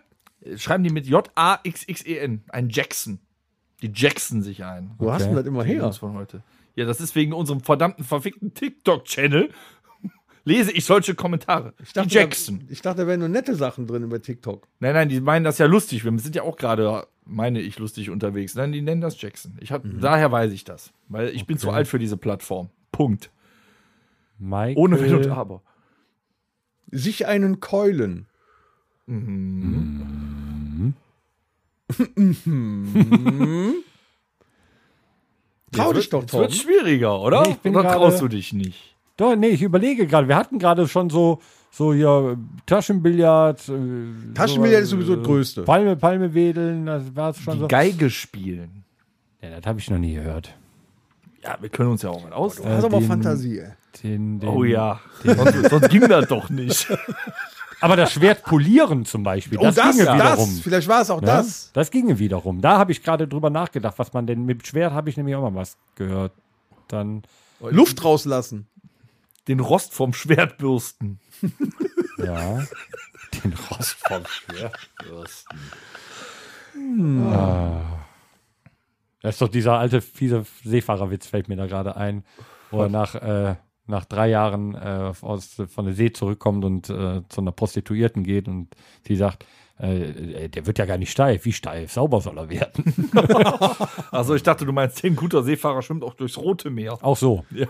[0.45, 2.43] Äh, Schreiben die mit J-A-X-X-E-N.
[2.49, 3.21] Ein Jackson.
[3.81, 4.91] Die Jackson sich ein.
[4.99, 5.93] Wo hast du das immer her?
[5.93, 6.43] Von heute.
[6.75, 9.51] Ja, das ist wegen unserem verdammten verfickten TikTok-Channel.
[10.45, 11.73] Lese ich solche Kommentare.
[11.83, 12.61] Ich dachte, die Jackson.
[12.61, 14.67] Da, ich dachte, da wären nur nette Sachen drin über TikTok.
[14.81, 16.05] Nein, nein, die meinen das ja lustig.
[16.05, 18.57] Wir sind ja auch gerade, meine ich, lustig unterwegs.
[18.57, 19.57] Nein, die nennen das Jackson.
[19.61, 20.93] Ich hab, Daher weiß ich das.
[21.09, 22.71] Weil ich bin zu alt für diese Plattform.
[22.91, 23.31] Punkt.
[24.39, 25.63] Michael, Ohne Wenn und Aber.
[26.91, 28.27] Sich einen keulen.
[35.73, 36.59] Trau dich doch, Jetzt wird Tom.
[36.61, 37.43] schwieriger, oder?
[37.43, 38.95] Nee, ich bin oder gerade- traust du dich nicht?
[39.17, 40.27] Doch, nee, ich überlege gerade.
[40.29, 43.69] Wir hatten gerade schon so, so hier Taschenbillard.
[43.69, 45.63] Äh, Taschenbillard ist so, sowieso das Größte.
[45.63, 47.69] Palme, Palme wedeln, das war schon Die so.
[47.69, 48.85] Geige spielen.
[49.43, 50.55] Ja, das habe ich noch nie gehört.
[51.43, 52.57] Ja, wir können uns ja auch mal aus.
[52.57, 53.73] Du hast aber den- Fantasie, ey.
[54.03, 56.87] Den, den, Oh ja, sonst, sonst ging das doch nicht.
[57.83, 60.15] Aber das Schwert polieren zum Beispiel, Oh, das, das, ginge das.
[60.17, 60.49] wiederum.
[60.63, 61.27] Vielleicht war es auch Ne?
[61.27, 61.71] das.
[61.73, 62.61] Das ginge wiederum.
[62.61, 65.43] Da habe ich gerade drüber nachgedacht, was man denn mit Schwert habe ich nämlich auch
[65.43, 66.33] mal was gehört.
[66.89, 67.23] Dann,
[67.61, 68.67] Luft rauslassen.
[69.49, 71.19] Den Rost vom Schwert bürsten.
[72.19, 72.63] ja,
[73.45, 75.59] den Rost vom Schwert bürsten.
[77.35, 77.81] Ah.
[79.21, 82.25] Das ist doch dieser alte, fiese Seefahrerwitz, fällt mir da gerade ein,
[82.71, 87.23] wo er nach, äh, nach drei Jahren äh, aus, von der See zurückkommt und äh,
[87.29, 88.69] zu einer Prostituierten geht und
[89.07, 89.45] sie sagt,
[89.79, 91.45] äh, der wird ja gar nicht steif.
[91.45, 91.93] Wie steif?
[91.93, 93.11] Sauber soll er werden.
[94.11, 96.99] Also ich dachte, du meinst, ein guter Seefahrer schwimmt auch durchs Rote Meer.
[97.01, 97.45] Auch so.
[97.51, 97.69] Ja.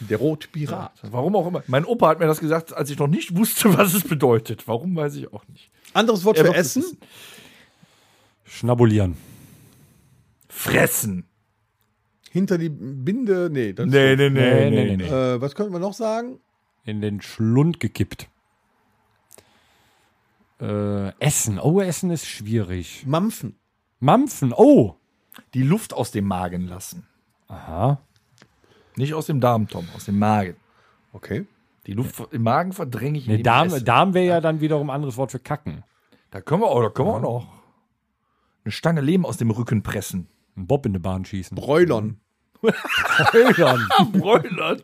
[0.00, 0.92] Der Rotpirat.
[1.02, 1.62] Warum auch immer.
[1.66, 4.68] Mein Opa hat mir das gesagt, als ich noch nicht wusste, was es bedeutet.
[4.68, 5.70] Warum, weiß ich auch nicht.
[5.92, 6.84] Anderes Wort Er für Essen?
[8.44, 9.16] Schnabulieren.
[10.48, 11.27] Fressen.
[12.30, 13.48] Hinter die Binde?
[13.50, 13.72] Nee.
[13.72, 14.96] Das Nee, nee, nee, Nee, nee, nee, nee.
[14.96, 15.34] nee.
[15.34, 16.40] Äh, was könnten wir noch sagen?
[16.84, 18.28] in den Schlund gekippt.
[20.60, 21.58] Äh, Essen.
[21.60, 23.04] Oh, Essen ist schwierig.
[23.06, 23.56] Mampfen.
[24.00, 24.54] Mampfen.
[24.56, 24.94] Oh.
[25.52, 27.06] Die Luft aus dem Magen lassen.
[27.48, 28.00] Aha.
[28.96, 30.56] Nicht aus dem Darm, Tom, aus dem Magen.
[31.12, 31.46] Okay.
[31.86, 33.68] Die Luft im Magen verdränge ich Nee, Darm.
[33.84, 35.84] Darm wäre ja dann wiederum ein anderes Wort für kacken.
[36.30, 37.46] Da können wir auch, da können wir auch noch
[38.64, 40.26] eine Stange Lehm aus dem Rücken pressen.
[40.58, 41.54] Ein Bob in die Bahn schießen.
[41.54, 42.20] Bräulern.
[42.60, 43.88] Bräulern.
[44.12, 44.82] Bräulern.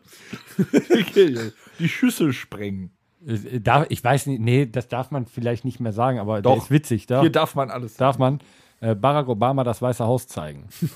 [1.79, 2.95] Die Schüssel sprengen.
[3.25, 6.43] Äh, da, ich weiß nicht, nee, das darf man vielleicht nicht mehr sagen, aber der
[6.53, 6.63] Doch.
[6.63, 7.07] ist witzig.
[7.07, 7.97] Da Hier darf man alles.
[7.97, 8.39] darf man
[8.79, 10.67] äh, Barack Obama das Weiße Haus zeigen.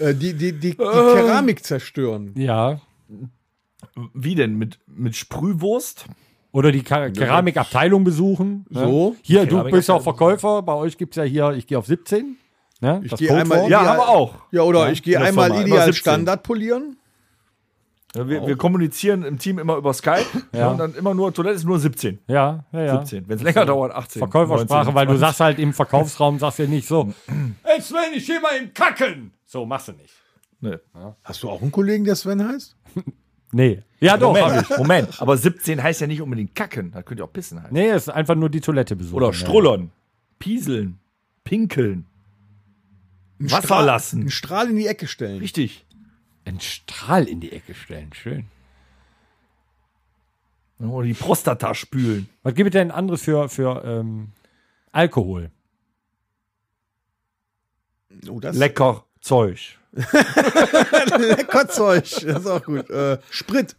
[0.00, 2.32] Äh, die, die, die, die Keramik zerstören.
[2.36, 2.80] Ja.
[4.14, 4.54] Wie denn?
[4.56, 6.06] Mit, mit Sprühwurst?
[6.52, 8.64] Oder die Ka Keramikabteilung besuchen.
[8.70, 8.80] ne?
[8.80, 9.16] So.
[9.22, 10.62] Hier, du bist auch Verkäufer.
[10.62, 12.36] Bei euch gibt es ja hier, ich gehe auf 17.
[12.80, 13.00] Ne?
[13.04, 14.34] Ich das gehe einmal- Ja, haben wir auch.
[14.50, 16.00] Ja, oder Ja, ich gehe einmal Firma, immer ideal 17.
[16.00, 16.96] Standard polieren.
[18.16, 20.24] Ja, wir, wir kommunizieren im Team immer über Skype.
[20.52, 20.70] Ja.
[20.70, 22.18] Und dann immer nur, Toilette ist nur 17.
[22.26, 22.98] Ja, ja, ja.
[23.00, 23.28] 17.
[23.28, 24.20] Wenn es länger dauert, 18.
[24.20, 25.20] Verkäufersprache, 19, weil du 20.
[25.20, 27.12] sagst halt im Verkaufsraum, sagst du nicht so,
[27.64, 29.32] ey Sven, ich geh mal im Kacken.
[29.44, 30.14] So, machst du nicht.
[30.60, 30.76] Nee.
[31.22, 32.74] Hast du auch einen Kollegen, der Sven heißt?
[33.52, 33.82] Nee.
[34.00, 34.76] Ja, doch, hab Moment, ich.
[34.78, 35.22] Moment.
[35.22, 36.92] Aber 17 heißt ja nicht unbedingt kacken.
[36.92, 37.72] Das könnte ja auch pissen heißen.
[37.72, 39.16] Nee, es ist einfach nur die Toilette besuchen.
[39.16, 39.32] Oder ja.
[39.32, 39.90] strullern,
[40.38, 40.98] pieseln,
[41.44, 42.06] pinkeln.
[43.40, 44.20] Einen Wasser Strahl- lassen.
[44.20, 45.38] Einen Strahl in die Ecke stellen.
[45.38, 45.86] Richtig.
[46.44, 48.46] Einen Strahl in die Ecke stellen, schön.
[50.80, 52.28] Oder die Prostata spülen.
[52.42, 54.28] Was gibt es denn anderes für, für ähm,
[54.92, 55.50] Alkohol?
[58.28, 59.78] Oh, das Lecker Zeug.
[61.18, 62.04] lecker Zeug.
[62.04, 62.88] Das ist auch gut.
[62.90, 63.76] Äh, Sprit.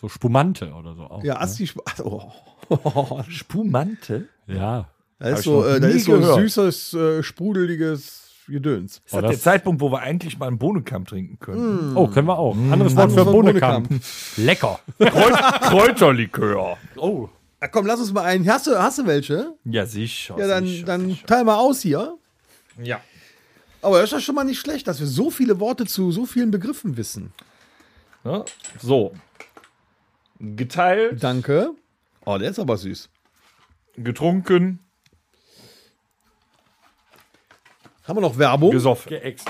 [0.00, 1.24] So Spumante oder so auch.
[1.24, 1.68] Ja, Asti.
[2.04, 2.30] Oh.
[3.28, 4.28] Spumante?
[4.46, 4.88] Ja.
[5.18, 6.36] Da ist so, äh, da nie ist so gehört.
[6.40, 9.00] süßes, äh, sprudeliges Gedöns.
[9.04, 11.96] Ist das, das- der Zeitpunkt, wo wir eigentlich mal einen Bohnenkamm trinken können?
[11.96, 12.56] Oh, können wir auch.
[12.56, 13.88] Anderes Wort für Wort Bohnekamp.
[14.36, 14.80] Lecker.
[14.98, 16.76] Kräut Kräuterlikör.
[16.96, 17.28] Oh.
[17.60, 18.48] Na komm, lass uns mal einen.
[18.48, 19.54] Hast du, hast du welche?
[19.64, 20.36] Ja, sicher.
[20.38, 21.26] Ja, dann, sicher, dann sicher.
[21.26, 22.16] teil mal aus hier.
[22.82, 23.00] Ja.
[23.82, 26.24] Aber das ist ja schon mal nicht schlecht, dass wir so viele Worte zu so
[26.24, 27.32] vielen Begriffen wissen.
[28.24, 28.44] Ja,
[28.80, 29.12] So.
[30.38, 31.70] Geteilt, Danke.
[32.24, 33.08] Oh, der ist aber süß.
[33.96, 34.78] getrunken,
[38.04, 38.70] Haben wir noch Werbung?
[38.72, 39.10] gesoffen.
[39.10, 39.48] Geäxt.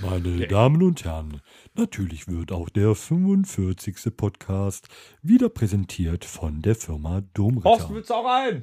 [0.00, 1.40] Meine Damen und Herren,
[1.74, 4.16] natürlich wird auch der 45.
[4.16, 4.86] Podcast
[5.22, 7.90] wieder präsentiert von der Firma Domritter.
[7.90, 8.62] willst du auch ein?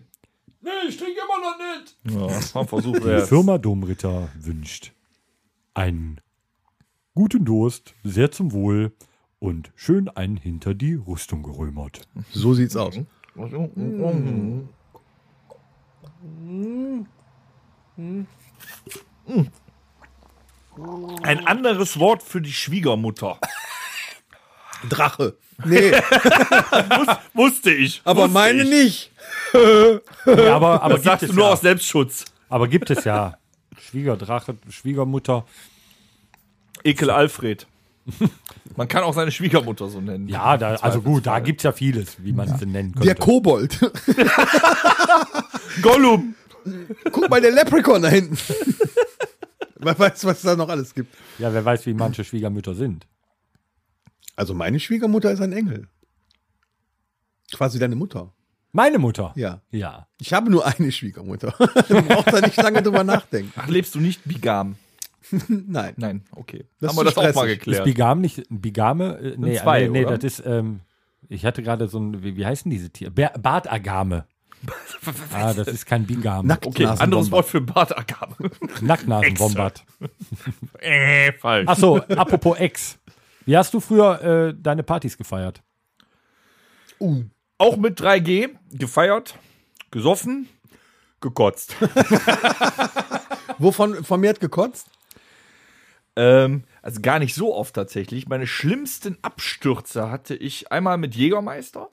[0.62, 1.97] Nee, ich trinke immer noch nicht.
[2.54, 3.28] Ja, mal versuchen wir Die.
[3.28, 4.93] Firma Domritter wünscht
[5.75, 6.19] einen
[7.13, 8.93] guten Durst, sehr zum Wohl
[9.39, 12.07] und schön einen hinter die Rüstung gerömert.
[12.31, 12.99] So sieht's aus.
[21.23, 23.39] Ein anderes Wort für die Schwiegermutter.
[24.89, 25.38] Drache.
[25.65, 25.91] Nee,
[27.33, 28.01] Wusste ich.
[28.03, 28.69] aber wusste meine ich.
[28.69, 29.11] nicht.
[30.25, 31.51] Ja, aber, aber, Das gibt sagst es du nur ja.
[31.53, 32.25] aus Selbstschutz.
[32.49, 33.38] aber gibt es ja.
[33.79, 35.45] Schwiegerdrache, Schwiegermutter.
[36.83, 37.67] Ekel Alfred.
[38.75, 40.27] Man kann auch seine Schwiegermutter so nennen.
[40.27, 43.05] Ja, da, also gut, da gibt es ja vieles, wie man es denn nennen könnte.
[43.07, 43.79] Der Kobold.
[45.81, 46.35] Gollum.
[47.11, 48.38] Guck mal, der Leprechaun da hinten.
[49.77, 51.13] Wer weiß, was es da noch alles gibt.
[51.38, 53.05] ja, wer weiß, wie manche Schwiegermütter sind.
[54.35, 55.88] Also meine Schwiegermutter ist ein Engel.
[57.53, 58.33] Quasi deine Mutter.
[58.75, 59.31] Meine Mutter.
[59.38, 59.61] Ja.
[59.71, 60.07] Ja.
[60.19, 61.53] Ich habe nur eine Schwiegermutter.
[61.88, 63.53] du brauchst da nicht lange drüber nachdenken.
[63.55, 64.75] Ach, lebst du nicht bigam?
[65.47, 65.93] Nein.
[65.95, 66.65] Nein, okay.
[66.81, 67.51] Das Haben wir ist das auch mal stressig.
[67.51, 67.85] Ist geklärt.
[67.85, 69.17] Bigam nicht Bigame?
[69.17, 70.17] Äh, nee, zwei, nee, nee oder?
[70.17, 70.81] das ist, ähm,
[71.29, 73.11] ich hatte gerade so ein, wie, wie heißen diese Tiere?
[73.11, 74.25] Bartagame.
[75.31, 76.51] ah, das ist kein Bigam.
[76.51, 78.51] Okay, anderes Wort für Bartagabe.
[78.81, 79.85] Nacktnasenbombard.
[80.79, 81.69] äh, falsch.
[81.69, 82.99] Achso, apropos Ex.
[83.45, 85.63] Wie hast du früher äh, deine Partys gefeiert?
[87.57, 89.35] Auch mit 3G gefeiert,
[89.91, 90.49] gesoffen,
[91.21, 91.75] gekotzt.
[93.57, 94.89] Wovon vermehrt gekotzt?
[96.15, 98.27] ähm, also gar nicht so oft tatsächlich.
[98.27, 101.89] Meine schlimmsten Abstürze hatte ich einmal mit Jägermeister.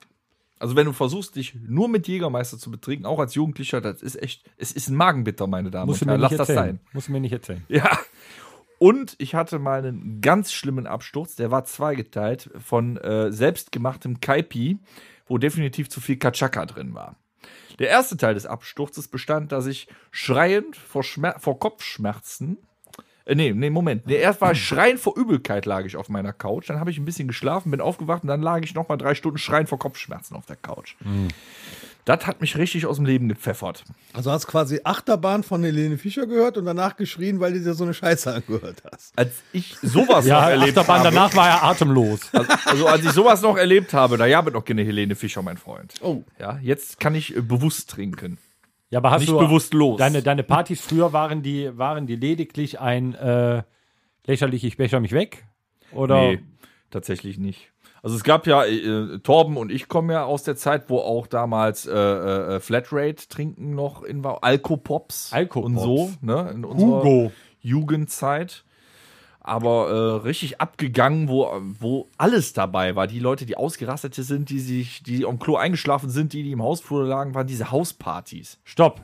[0.59, 4.21] Also wenn du versuchst, dich nur mit Jägermeister zu betrinken, auch als Jugendlicher, das ist
[4.21, 6.21] echt, es ist ein Magenbitter, meine Damen Musst und Herren.
[6.21, 6.57] Lass das erzählen.
[6.57, 6.79] sein.
[6.93, 7.65] Musst du mir nicht erzählen.
[7.67, 7.99] Ja.
[8.79, 14.79] Und ich hatte mal einen ganz schlimmen Absturz, der war zweigeteilt von äh, selbstgemachtem Kaipi,
[15.25, 17.15] wo definitiv zu viel Kachaka drin war.
[17.79, 22.57] Der erste Teil des Absturzes bestand, dass ich schreiend vor, Schmer vor Kopfschmerzen,
[23.25, 26.33] äh, nee, nee, Moment, nee, erst war ich schreiend vor Übelkeit lag ich auf meiner
[26.33, 28.97] Couch, dann habe ich ein bisschen geschlafen, bin aufgewacht und dann lag ich noch mal
[28.97, 30.95] drei Stunden schreiend vor Kopfschmerzen auf der Couch.
[32.05, 33.85] Das hat mich richtig aus dem Leben gepfeffert.
[34.11, 37.85] Also hast quasi Achterbahn von Helene Fischer gehört und danach geschrien, weil du dir so
[37.85, 39.17] eine Scheiße angehört hast.
[39.17, 42.19] Als ich sowas Ja, noch erlebt Achterbahn, habe, danach war er atemlos.
[42.33, 45.41] Also, also als ich sowas noch erlebt habe, da gab es noch keine Helene Fischer,
[45.41, 45.93] mein Freund.
[46.01, 46.23] Oh.
[46.39, 48.37] Ja, jetzt kann ich äh, bewusst trinken.
[48.89, 49.97] Ja, aber hast Nicht du bewusst los.
[49.97, 53.63] Deine, deine Partys früher waren die, waren die lediglich ein äh,
[54.25, 55.45] lächerlich, ich becher mich weg?
[55.91, 56.21] Oder?
[56.21, 56.39] Nee,
[56.91, 57.72] tatsächlich nicht.
[58.03, 61.25] Also es gab ja, äh, Torben und ich kommen ja aus der Zeit, wo auch
[61.25, 65.65] damals äh, äh, Flatrate trinken noch in war, Alkopops Alkopops.
[65.65, 67.31] und so, ne, in unserer Hugo.
[67.61, 68.65] Jugendzeit.
[69.39, 73.07] Aber äh, richtig abgegangen, wo, wo alles dabei war.
[73.07, 76.61] Die Leute, die ausgerastete sind, die sich, die am Klo eingeschlafen sind, die, die im
[76.61, 78.59] Hausflur lagen, waren diese Hauspartys.
[78.63, 79.01] Stopp.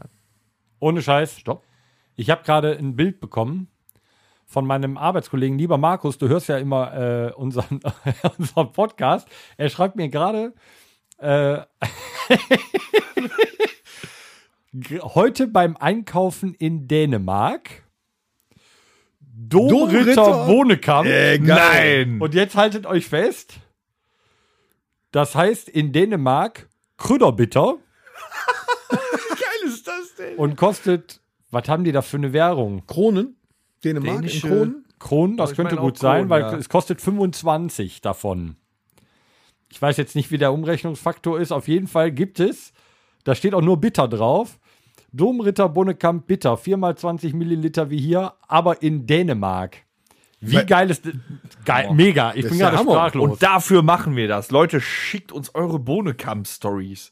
[0.80, 1.40] Ohne Scheiß.
[1.40, 1.64] Stopp.
[2.16, 3.68] Ich habe gerade ein Bild bekommen
[4.50, 6.94] von meinem Arbeitskollegen, lieber Markus, du hörst ja immer
[7.28, 7.82] äh, unseren,
[8.40, 9.28] unseren Podcast.
[9.58, 10.56] Er schreibt mir gerade,
[11.20, 11.60] äh,
[15.02, 17.84] heute beim Einkaufen in Dänemark,
[19.22, 20.48] Domritter?
[20.48, 21.08] Bohnekamp.
[21.08, 21.38] Äh.
[21.38, 22.20] Nein!
[22.20, 23.54] Und jetzt haltet euch fest,
[25.12, 27.78] das heißt in Dänemark Krüderbitter
[28.90, 30.38] geil ist das denn?
[30.38, 32.86] und kostet, was haben die da für eine Währung?
[32.88, 33.39] Kronen?
[33.84, 34.86] Dänemark Dänische- in Kronen?
[35.00, 36.54] Kronen, das könnte gut sein, Kronen, weil ja.
[36.58, 38.58] es kostet 25 davon.
[39.72, 41.52] Ich weiß jetzt nicht, wie der Umrechnungsfaktor ist.
[41.52, 42.74] Auf jeden Fall gibt es,
[43.24, 44.60] da steht auch nur Bitter drauf.
[45.12, 49.78] Domritter Bonnekamp Bitter, 4 mal 20 Milliliter wie hier, aber in Dänemark.
[50.42, 51.04] Wie Weil- geil ist
[51.66, 52.34] geil, mega.
[52.36, 52.92] Ich bin ja gerade Hammer.
[52.92, 53.32] sprachlos.
[53.32, 54.52] Und dafür machen wir das.
[54.52, 57.12] Leute, schickt uns eure Bohnekamp-Stories.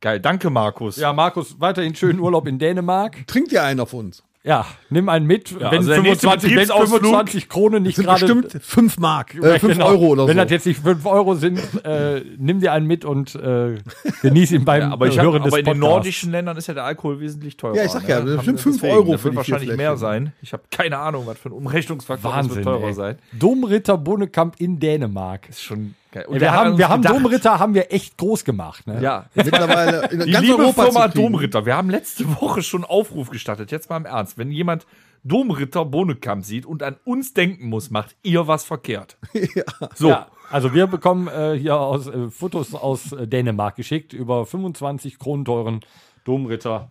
[0.00, 0.96] Geil, danke, Markus.
[0.96, 3.26] ja, Markus, weiterhin schönen Urlaub in Dänemark.
[3.26, 4.22] Trinkt ja einer von uns.
[4.46, 8.04] Ja, nimm einen mit, wenn, also der nächste 25, wenn Betriebsausflug 25 Kronen nicht Sind
[8.04, 9.86] gerade bestimmt 5 Mark, Ja, äh, 5 genau.
[9.88, 10.42] Euro oder Wenn so.
[10.44, 13.74] das jetzt nicht 5 Euro sind, äh, nimm dir einen mit und äh,
[14.22, 16.68] genieß ihn beim Ja, aber ich Hören hab, des aber in den nordischen Ländern ist
[16.68, 17.72] ja der Alkohol wesentlich teurer.
[17.74, 17.78] ne?
[17.80, 18.92] Ja, ich sag ja, das wir fünf deswegen.
[18.94, 20.32] Euro Das für wird wahrscheinlich mehr sein.
[20.42, 22.94] Ich habe keine Ahnung, was für ein Umrechnungsfaktor das Wahnsinn, wird teurer ey.
[22.94, 23.18] sein.
[23.32, 25.48] Domritter Bohnekamp in Dänemark.
[25.48, 26.24] Ist schon geil.
[26.26, 28.86] Und wir haben, wir haben gedacht- Domritter haben wir echt groß gemacht.
[28.86, 29.00] Ne?
[29.02, 31.08] Ja, Mittlerweile in die ganz liebe Europa Firma.
[31.08, 31.66] Domritter.
[31.66, 33.70] Wir haben letzte Woche schon Aufruf gestartet.
[33.70, 34.38] Jetzt mal im Ernst.
[34.38, 34.86] Wenn jemand
[35.24, 39.16] Domritter Bohnekamp sieht und an uns denken muss, macht ihr was verkehrt.
[39.94, 40.08] So.
[40.10, 45.18] Ja, also wir bekommen äh, hier aus, äh, Fotos aus äh, Dänemark geschickt über 25
[45.18, 45.80] kronenteuren
[46.24, 46.88] Domritter.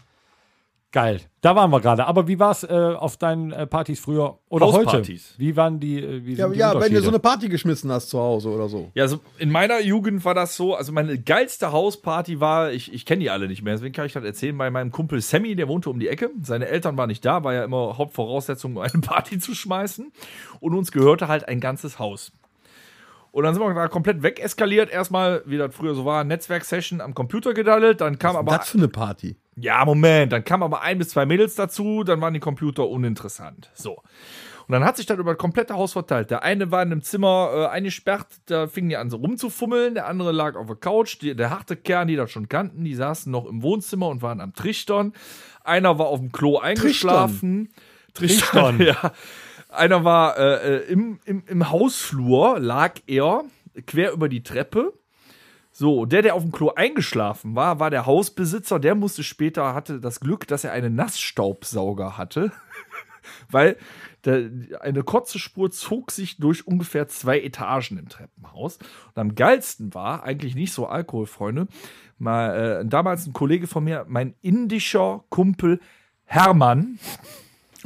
[0.92, 1.20] Geil.
[1.42, 2.06] Da waren wir gerade.
[2.08, 4.86] Aber wie war es äh, auf deinen äh, Partys früher oder heute?
[4.86, 5.34] Hauspartys.
[5.38, 6.00] Wie waren die?
[6.00, 8.70] Äh, wie Ja, die ja wenn du so eine Party geschmissen hast zu Hause oder
[8.70, 8.92] so.
[8.94, 13.06] Ja, also in meiner Jugend war das so, also meine geilste Hausparty war, ich, ich
[13.06, 15.68] kenne die alle nicht mehr, deswegen kann ich das erzählen, bei meinem Kumpel Sammy, der
[15.68, 16.32] wohnte um die Ecke.
[16.42, 20.14] Seine Eltern waren nicht da, war ja immer Hauptvoraussetzung, um eine Party zu schmeißen.
[20.62, 22.32] Und uns gehörte halt ein ganzes Haus.
[23.36, 24.90] Und dann sind wir da komplett wegeskaliert.
[24.90, 28.00] Erstmal, wie das früher so war, Netzwerksession am Computer gedaddelt.
[28.00, 28.54] Dann kam aber.
[28.54, 29.36] Was für eine Party?
[29.58, 30.32] Ja, Moment.
[30.32, 33.70] Dann kamen aber ein bis zwei Mädels dazu, dann waren die Computer uninteressant.
[33.74, 33.96] So.
[33.96, 36.32] Und dann hat sich das über das komplette Haus verteilt.
[36.32, 39.96] Der eine war in einem Zimmer äh, eingesperrt, da fingen die an so rumzufummeln.
[39.96, 41.18] Der andere lag auf der Couch.
[41.22, 44.40] Die, der harte Kern, die das schon kannten, die saßen noch im Wohnzimmer und waren
[44.40, 45.12] am Trichtern.
[45.62, 47.68] Einer war auf dem Klo eingeschlafen.
[48.14, 49.12] Trichtern, ja.
[49.78, 53.44] Einer war äh, äh, im, im, im Hausflur, lag er
[53.88, 54.94] quer über die Treppe.
[55.72, 58.80] So, der, der auf dem Klo eingeschlafen war, war der Hausbesitzer.
[58.80, 62.54] Der musste später, hatte das Glück, dass er einen Nassstaubsauger hatte.
[63.52, 63.76] Weil
[64.24, 68.78] der, eine kurze Spur zog sich durch ungefähr zwei Etagen im Treppenhaus.
[68.78, 71.68] Und am geilsten war, eigentlich nicht so Alkoholfreunde,
[72.18, 75.82] mal äh, damals ein Kollege von mir, mein indischer Kumpel
[76.24, 77.00] Hermann.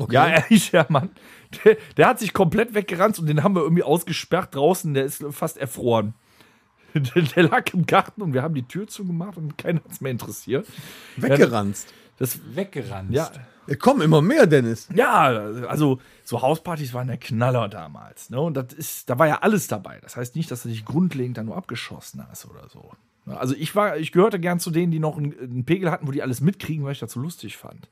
[0.09, 1.09] Ja, er hieß Hermann.
[1.65, 4.93] Der, der hat sich komplett weggerannt und den haben wir irgendwie ausgesperrt draußen.
[4.93, 6.13] Der ist fast erfroren.
[6.93, 10.01] Der, der lag im Garten und wir haben die Tür zugemacht und keiner hat es
[10.01, 10.65] mehr interessiert.
[11.17, 11.93] Weggeranzt.
[12.17, 13.11] Das, Weggerannt.
[13.11, 13.29] ja,
[13.67, 14.89] Ja, komm, immer mehr, Dennis.
[14.95, 15.27] ja,
[15.67, 18.29] also so Hauspartys waren der Knaller damals.
[18.31, 18.41] Ne?
[18.41, 19.99] Und das ist, da war ja alles dabei.
[20.01, 22.91] Das heißt nicht, dass du dich grundlegend da nur abgeschossen hast oder so.
[23.27, 26.11] Also ich war, ich gehörte gern zu denen, die noch einen, einen Pegel hatten, wo
[26.11, 27.87] die alles mitkriegen, weil ich das so lustig fand.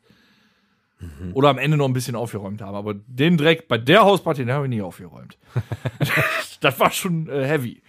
[1.33, 2.75] Oder am Ende noch ein bisschen aufgeräumt haben.
[2.75, 5.37] Aber den Dreck bei der Hausparty, den habe ich nie aufgeräumt.
[6.61, 7.81] das war schon äh, heavy.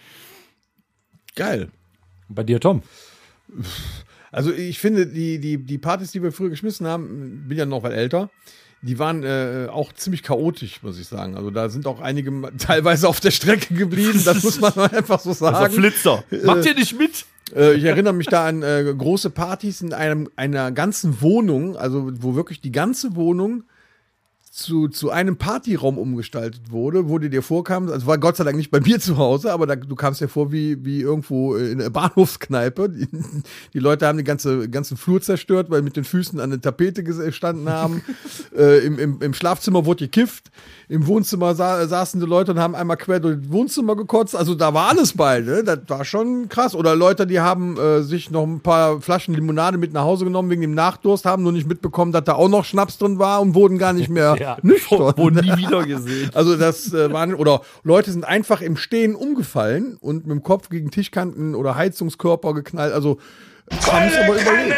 [1.34, 1.68] Geil.
[2.28, 2.82] Bei dir, Tom.
[4.30, 7.82] Also ich finde, die, die, die Partys, die wir früher geschmissen haben, bin ja noch
[7.82, 8.28] weit älter,
[8.82, 11.36] die waren äh, auch ziemlich chaotisch, muss ich sagen.
[11.36, 15.30] Also da sind auch einige teilweise auf der Strecke geblieben, das muss man einfach so
[15.30, 15.72] Also sagen.
[15.72, 16.24] Flitzer.
[16.44, 17.24] Macht ihr nicht mit?
[17.54, 22.10] Äh, ich erinnere mich da an äh, große Partys in einem, einer ganzen Wohnung, also
[22.20, 23.64] wo wirklich die ganze Wohnung
[24.58, 28.56] zu, zu einem Partyraum umgestaltet wurde, wo du dir vorkam, also war Gott sei Dank
[28.56, 31.80] nicht bei mir zu Hause, aber da, du kamst dir vor wie, wie irgendwo in
[31.80, 32.88] einer Bahnhofskneipe.
[32.88, 33.06] Die,
[33.72, 37.04] die Leute haben den ganze, ganzen Flur zerstört, weil mit den Füßen an der Tapete
[37.04, 38.02] gestanden haben.
[38.56, 40.50] äh, im, im, Im Schlafzimmer wurde gekifft.
[40.88, 44.34] Im Wohnzimmer sa saßen die Leute und haben einmal quer durch das Wohnzimmer gekotzt.
[44.34, 45.62] Also da war alles bei, ne?
[45.62, 46.74] Das war schon krass.
[46.74, 50.50] Oder Leute, die haben äh, sich noch ein paar Flaschen Limonade mit nach Hause genommen
[50.50, 53.54] wegen dem Nachdurst, haben nur nicht mitbekommen, dass da auch noch Schnaps drin war und
[53.54, 54.47] wurden gar nicht mehr Ja.
[54.62, 55.16] Nüchtern.
[55.16, 56.30] Wurde nie wieder gesehen.
[56.34, 60.68] Also das äh, waren, oder Leute sind einfach im Stehen umgefallen und mit dem Kopf
[60.68, 62.92] gegen Tischkanten oder Heizungskörper geknallt.
[62.92, 63.18] Also
[63.70, 64.74] haben es aber überlebt.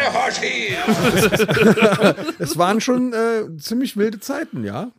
[2.39, 4.91] Es waren schon äh, ziemlich wilde Zeiten, ja.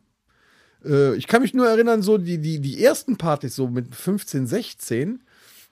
[0.83, 4.47] Äh, ich kann mich nur erinnern, so die, die, die ersten Partys, so mit 15,
[4.47, 5.21] 16,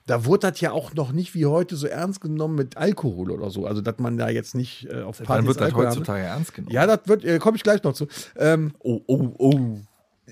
[0.06, 3.50] da wurde das ja auch noch nicht wie heute so ernst genommen mit Alkohol oder
[3.50, 3.66] so.
[3.66, 5.90] Also, dass man da jetzt nicht äh, auf Partys Dann wird das Alkohol haben.
[5.92, 6.74] heutzutage ernst genommen.
[6.74, 8.06] Ja, das wird, äh, komme ich gleich noch zu.
[8.36, 9.60] Ähm, Oh, oh, oh.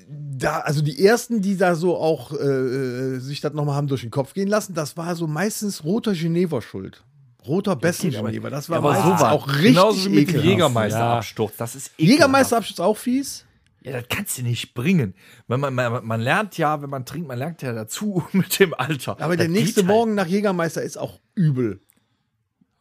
[0.08, 4.10] da, also die ersten, die da so auch äh, sich das nochmal haben durch den
[4.10, 7.04] Kopf gehen lassen, das war so meistens roter Genever schuld.
[7.46, 8.50] Roter Bessen Genever.
[8.50, 10.42] Das war aber meistens so auch richtig Genauso wie mit dem.
[10.42, 11.52] Jägermeisterabsturz.
[11.56, 12.10] Das ist ekelhaft.
[12.10, 13.46] Jägermeisterabschluss auch fies.
[13.82, 15.14] Ja, das kannst du nicht bringen.
[15.48, 18.74] Man, man, man, man lernt ja, wenn man trinkt, man lernt ja dazu mit dem
[18.74, 19.16] Alter.
[19.20, 19.96] Aber der Das nächste geht halt.
[19.96, 21.80] Morgen nach Jägermeister ist auch übel.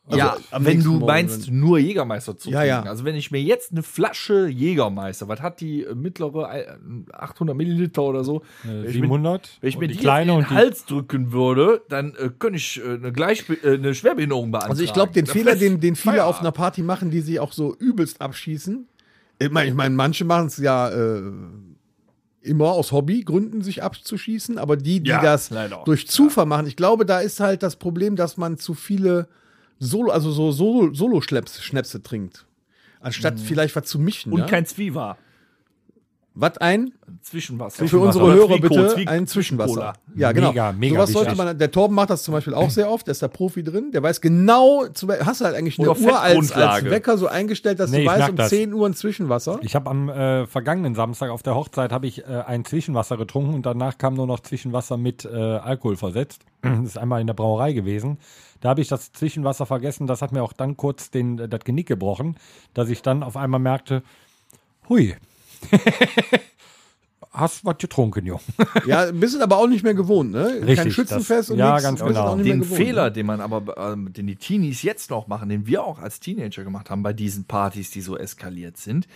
[0.09, 2.85] ja, Also am wenn du Morgen, meinst, nur Jägermeister zu Ja, trinken.
[2.85, 2.89] ja.
[2.91, 6.65] Also wenn ich mir jetzt eine Flasche Jägermeister, was hat die äh, mittlere äh,
[7.13, 9.57] 800 Milliliter oder so, wenn ich mir- 700.
[9.62, 12.13] wenn ich mir und die, die kleine in und den die Hals drücken würde, dann
[12.15, 14.71] äh, könnte ich äh, eine, Gleich äh, eine Schwerbehinderung beantragen.
[14.71, 17.39] Also ich glaube, den Da Fehler, den, den viele auf einer Party machen, die sich
[17.39, 18.88] auch so übelst abschießen.
[19.39, 21.21] Ich meine, ich mein, manche machen es ja äh,
[22.41, 25.49] immer aus Hobbygründen, sich abzuschießen, aber die, die Ja, das
[25.86, 29.28] durch Zufall machen, ich glaube, da ist halt das Problem, dass man zu viele
[29.80, 32.45] Solo, also so Solo, Solo-Schnäpse trinkt.
[32.99, 34.30] Anstatt vielleicht was zu mischen.
[34.30, 34.34] Mhm.
[34.34, 34.47] Und ja?
[34.47, 35.17] kein Zwiewa.
[36.36, 36.94] Was ein?
[37.22, 37.86] Zwischenwasser.
[37.88, 39.74] Für unsere Hörer Zwieko, bitte Zwieko- ein Zwischenwasser.
[39.74, 39.94] Cola.
[40.15, 40.50] Ja, genau.
[40.50, 41.46] Mega, mega Sowas sollte wichtig.
[41.46, 43.92] man, der Torben macht das zum Beispiel auch sehr oft, der ist der Profi drin,
[43.92, 45.02] der weiß genau, hast
[45.42, 46.86] du halt eigentlich eine Oder Uhr als, als.
[46.86, 48.50] Wecker so eingestellt, dass Nee, du weißt, um das.
[48.50, 49.60] 10 Uhr ein Zwischenwasser.
[49.63, 53.54] Ich habe am äh, vergangenen Samstag auf der Hochzeit habe ich äh, ein Zwischenwasser getrunken
[53.56, 56.44] und danach kam nur noch Zwischenwasser mit äh, Alkohol versetzt.
[56.62, 58.18] Das ist einmal in der Brauerei gewesen.
[58.62, 60.08] Da habe ich das Zwischenwasser vergessen.
[60.08, 62.36] Das hat mir auch dann kurz den, äh, das Genick gebrochen,
[62.74, 64.04] dass ich dann auf einmal merkte,
[64.88, 65.15] hui,
[67.32, 68.41] hast was getrunken, Junge.
[68.86, 70.56] Ja, bist du aber auch nicht mehr gewohnt, ne?
[70.60, 72.36] Kein Richtig, Schützenfest das- und ja, nichts, ganz genau.
[72.36, 73.12] Den gewohnt, Fehler, Ne?
[73.12, 76.63] den man aber, ähm, den die Teenies jetzt noch machen, den wir auch als Teenager
[76.63, 79.08] gemacht haben bei diesen Partys, die so eskaliert sind.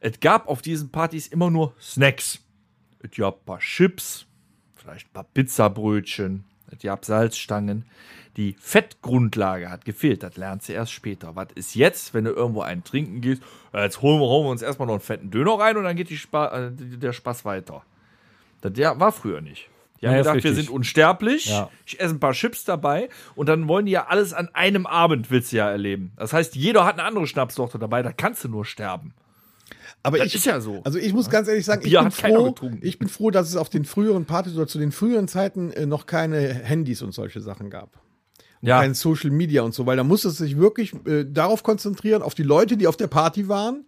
[0.00, 2.38] Es gab auf diesen Partys immer nur Snacks.
[3.00, 4.26] Es gab ein paar Chips,
[4.74, 7.84] vielleicht ein paar Pizzabrötchen, es gab Salzstangen.
[8.36, 11.36] Die Fettgrundlage hat gefehlt, das lernst du erst später.
[11.36, 13.42] Was ist jetzt, wenn du irgendwo einen trinken gehst?
[13.72, 16.10] Jetzt holen wir, holen wir uns erstmal noch einen fetten Döner rein und dann geht
[16.10, 17.82] die Spa äh, der Spaß weiter.
[18.60, 19.70] Das der war früher nicht.
[20.00, 21.46] Die haben Ja, gedacht, wir sind unsterblich.
[21.46, 21.70] Ja.
[21.86, 25.30] Ich esse ein paar Chips dabei und dann wollen die ja alles an einem Abend,
[25.30, 26.12] willst du ja erleben.
[26.16, 29.14] Das heißt, jeder hat eine andere Schnapsdochter dabei, da kannst du nur sterben.
[30.02, 30.82] Aber Das ich, ist ja so.
[30.84, 33.70] Also ich muss ganz ehrlich sagen, ich bin, froh, ich bin froh, dass es auf
[33.70, 37.70] den früheren Partys oder zu den früheren Zeiten äh, noch keine Handys und solche Sachen
[37.70, 37.98] gab.
[38.62, 38.80] Ja.
[38.80, 42.34] Kein Social Media und so, weil da musste es sich wirklich äh, darauf konzentrieren, auf
[42.34, 43.84] die Leute, die auf der Party waren.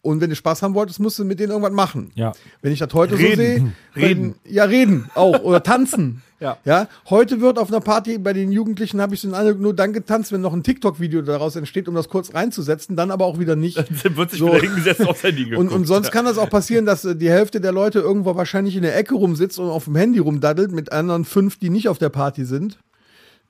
[0.00, 2.12] Und wenn du Spaß haben wolltest, musst du mit denen irgendwas machen.
[2.14, 2.32] Ja.
[2.62, 3.36] Wenn ich das heute so Reden.
[3.36, 3.72] sehe.
[3.96, 4.34] Reden.
[4.44, 5.42] Wenn, ja, reden auch.
[5.42, 6.22] Oder tanzen.
[6.40, 6.56] Ja.
[6.64, 6.86] ja.
[7.10, 10.30] Heute wird auf einer Party bei den Jugendlichen, habe ich den alle nur dann getanzt,
[10.30, 13.76] wenn noch ein TikTok-Video daraus entsteht, um das kurz reinzusetzen, dann aber auch wieder nicht.
[14.04, 14.46] Dann wird sich So.
[14.46, 15.72] wieder hingesetzt aufs Handy Und, geguckt.
[15.72, 18.82] und sonst kann das auch passieren, dass äh, die Hälfte der Leute irgendwo wahrscheinlich in
[18.82, 22.10] der Ecke rumsitzt und auf dem Handy rumdaddelt mit anderen fünf, die nicht auf der
[22.10, 22.78] Party sind.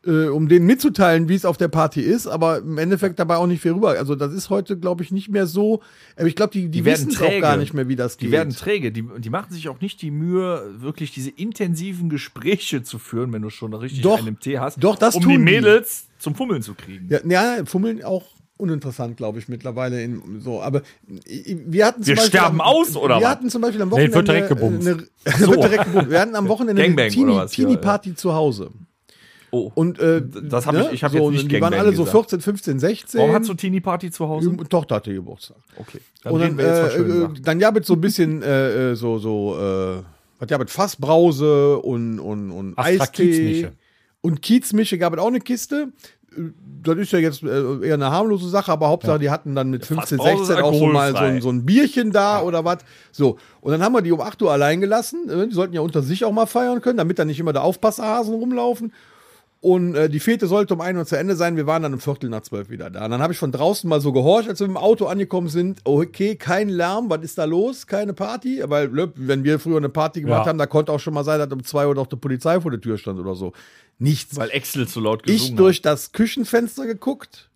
[0.06, 3.46] Äh, um denen mitzuteilen, wie es auf der Party ist, aber im Endeffekt dabei auch
[3.46, 3.90] nicht viel rüber.
[3.90, 5.80] Also das ist heute, glaube ich, nicht mehr so.
[6.16, 8.28] Aber ich glaube, die, die, Die wissen es auch gar nicht mehr, wie das geht.
[8.28, 8.92] Die werden träge.
[8.92, 13.42] Die, die machen sich auch nicht die Mühe, wirklich diese intensiven Gespräche zu führen, wenn
[13.42, 14.18] du schon richtig Doch.
[14.18, 15.42] einen im Tee hast, Doch, das um tun die die.
[15.44, 17.08] Mädels zum Fummeln zu kriegen.
[17.10, 17.18] ja,
[17.56, 18.24] ja, Fummeln auch
[18.56, 20.60] uninteressant, glaube ich, mittlerweile in so.
[20.62, 20.82] Aber
[21.26, 23.30] äh, wir hatten zum Wir Beispiel sterben am, aus, oder Wir was?
[23.30, 24.88] hatten zum Beispiel am Nee, Wochenende wird direkt gebumst.
[24.88, 24.98] eine,
[25.48, 26.10] wird direkt gebumst.
[26.10, 27.56] Wir hatten am Wochenende eine Gangbang Teenie- oder was?
[27.56, 28.70] Ja, Teenie-Party zu Hause.
[29.50, 29.70] Oh.
[29.74, 32.30] Und äh, Das hab ich- ich hab so, jetzt nicht Die waren alle so gesagt.
[32.30, 33.20] 14, 15, 16.
[33.20, 34.50] Warum hast du Teenie-Party zu Hause?
[34.50, 35.56] Die Tochter hatte Geburtstag.
[35.76, 36.00] Okay.
[36.22, 38.90] Dann Und dann, wir jetzt von äh, äh, dann ja mit so ein bisschen äh,
[38.90, 40.02] äh, so so äh,
[40.38, 43.72] was ja mit Fassbrause und und und Astra Eistee Kiezmische.
[44.20, 45.88] und Kiezmische gab es auch eine Kiste.
[46.82, 47.46] Das ist ja jetzt äh,
[47.86, 50.74] eher eine harmlose Sache, aber Hauptsache die hatten dann mit 15, Fassbrause ist 16 auch
[50.74, 52.78] so mal so ein, so ein Bierchen da oder was.
[53.10, 55.28] So und dann haben wir die um 8 Uhr allein gelassen.
[55.28, 57.62] Äh, Die sollten ja unter sich auch mal feiern können, damit da nicht immer der
[57.64, 58.92] Aufpasserhasen rumlaufen.
[59.60, 61.56] Und äh, die Fete sollte um 1 Uhr zu Ende sein.
[61.56, 63.04] Wir waren dann um Viertel nach zwölf wieder da.
[63.06, 65.48] Und dann habe ich von draußen mal so gehorcht, als wir mit dem Auto angekommen
[65.48, 65.80] sind.
[65.82, 67.88] Okay, kein Lärm, was ist da los?
[67.88, 68.62] Keine Party?
[68.64, 70.50] Weil, ne, wenn wir früher eine Party gemacht Ja.
[70.50, 72.70] haben, da konnte auch schon mal sein, dass um 2 Uhr doch die Polizei vor
[72.70, 73.52] der Tür stand oder so.
[73.98, 74.36] Nichts.
[74.36, 77.50] Weil Excel zu laut gesungen ich durch das Küchenfenster geguckt.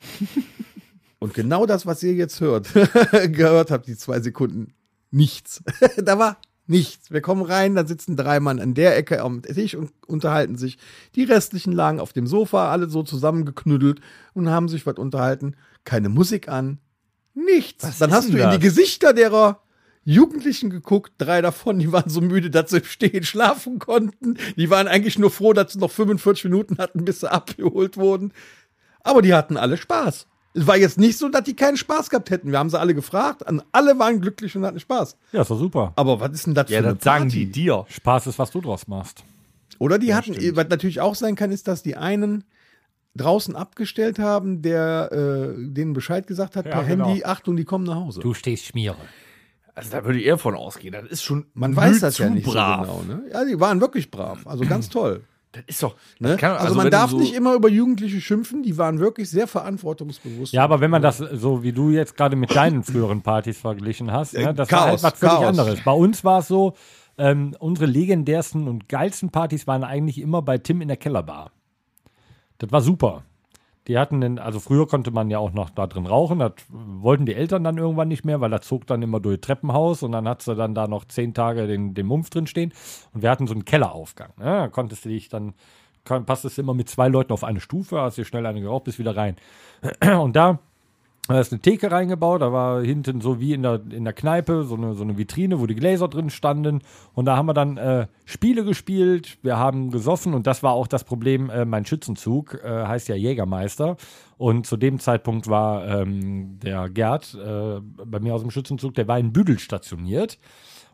[1.18, 2.68] Und genau das, was ihr jetzt hört,
[3.32, 4.74] gehört habt, die zwei Sekunden,
[5.10, 5.62] nichts.
[5.96, 6.36] da war
[6.66, 7.10] nichts.
[7.10, 10.78] Wir kommen rein, da sitzen drei Mann an der Ecke am Tisch und unterhalten sich.
[11.14, 14.00] Die restlichen lagen auf dem Sofa, alle so zusammengeknüttelt
[14.32, 15.56] und haben sich was unterhalten.
[15.84, 16.78] Keine Musik an,
[17.34, 17.98] nichts.
[17.98, 18.60] Dann ist hast du in die das?
[18.60, 19.60] Gesichter derer
[20.06, 24.36] Jugendlichen geguckt, drei davon, die waren so müde, dass sie Stehen schlafen konnten.
[24.56, 28.32] Die waren eigentlich nur froh, dass sie noch 45 Minuten hatten, bis sie abgeholt wurden.
[29.02, 30.26] Aber die hatten alle Spaß.
[30.56, 32.52] Es war jetzt nicht so, dass die keinen Spaß gehabt hätten.
[32.52, 35.16] Wir haben sie alle gefragt, und alle waren glücklich und hatten Spaß.
[35.32, 35.92] Ja, ist doch super.
[35.96, 37.84] Aber was ist denn das Ja, für eine das sagen die dir.
[37.88, 39.24] Spaß ist, was du draus machst.
[39.80, 42.44] Oder die hatten, was natürlich auch sein kann, ist, dass die einen
[43.16, 47.06] draußen abgestellt haben, der äh, denen Bescheid gesagt hat Ja, per genau.
[47.08, 48.20] Handy, Achtung, die kommen nach Hause.
[48.20, 48.96] Du stehst Schmiere.
[49.74, 50.92] Also da würde ich eher von ausgehen.
[50.92, 52.86] Das ist schon Man weiß das ja nicht brav.
[52.86, 53.02] so genau.
[53.16, 53.24] Ne?
[53.32, 54.46] Ja, die waren wirklich brav.
[54.46, 55.22] Also ganz toll.
[55.54, 55.94] Das ist doch.
[56.18, 56.36] Ne?
[56.36, 59.46] kann- also, man wenn darf so- nicht immer über Jugendliche schimpfen, die waren wirklich sehr
[59.46, 60.52] verantwortungsbewusst.
[60.52, 64.10] Ja, aber wenn man das so wie du jetzt gerade mit deinen früheren Partys verglichen
[64.12, 65.46] hast, ne, das war Chaos, halt was völlig Chaos.
[65.46, 65.80] anderes.
[65.84, 66.74] Bei uns war es so,
[67.16, 71.52] ähm, unsere legendärsten und geilsten Partys waren eigentlich immer bei Tim in der Kellerbar.
[72.58, 73.22] Das war super.
[73.86, 77.26] Die hatten, den, also früher konnte man ja auch noch da drin rauchen, das wollten
[77.26, 80.26] die Eltern dann irgendwann nicht mehr, weil er zog dann immer durch Treppenhaus und dann
[80.26, 82.72] hat sie dann da noch zehn Tage den, den Mumpf drin stehen
[83.12, 84.30] und wir hatten so einen Kelleraufgang.
[84.38, 84.44] Ne?
[84.44, 85.52] Da konntest du dich dann,
[86.04, 88.98] passtest du immer mit zwei Leuten auf eine Stufe, hast dir schnell eine geraucht, bist
[88.98, 89.36] wieder rein.
[90.18, 90.60] Und da
[91.26, 94.64] da ist eine Theke reingebaut, da war hinten so wie in der, in der Kneipe
[94.64, 96.82] so eine, so eine Vitrine, wo die Gläser drin standen.
[97.14, 100.86] Und da haben wir dann äh, Spiele gespielt, wir haben gesoffen und das war auch
[100.86, 101.48] das Problem.
[101.48, 103.96] Äh, mein Schützenzug äh, heißt ja Jägermeister.
[104.36, 109.08] Und zu dem Zeitpunkt war ähm, der Gerd äh, bei mir aus dem Schützenzug, der
[109.08, 110.38] war in Büdel stationiert.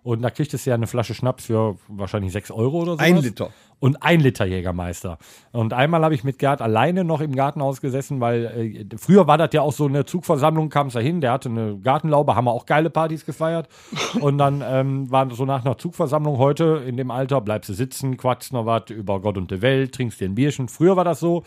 [0.03, 2.99] Und da kriegtest du ja eine Flasche Schnaps für wahrscheinlich 6 Euro oder so.
[2.99, 3.51] Ein Liter.
[3.79, 5.19] Und ein Liter Jägermeister.
[5.53, 9.39] Und einmal habe ich mit Gerd alleine noch im Gartenhaus gesessen, weil äh, früher war
[9.39, 12.45] das ja auch so eine Zugversammlung, kam es da hin, der hatte eine Gartenlaube, haben
[12.45, 13.69] wir auch geile Partys gefeiert.
[14.21, 18.17] Und dann ähm, war so nach einer Zugversammlung heute in dem Alter, bleibst du sitzen,
[18.17, 20.69] quatschst noch was über Gott und die Welt, trinkst dir ein Bierchen.
[20.69, 21.45] Früher war das so.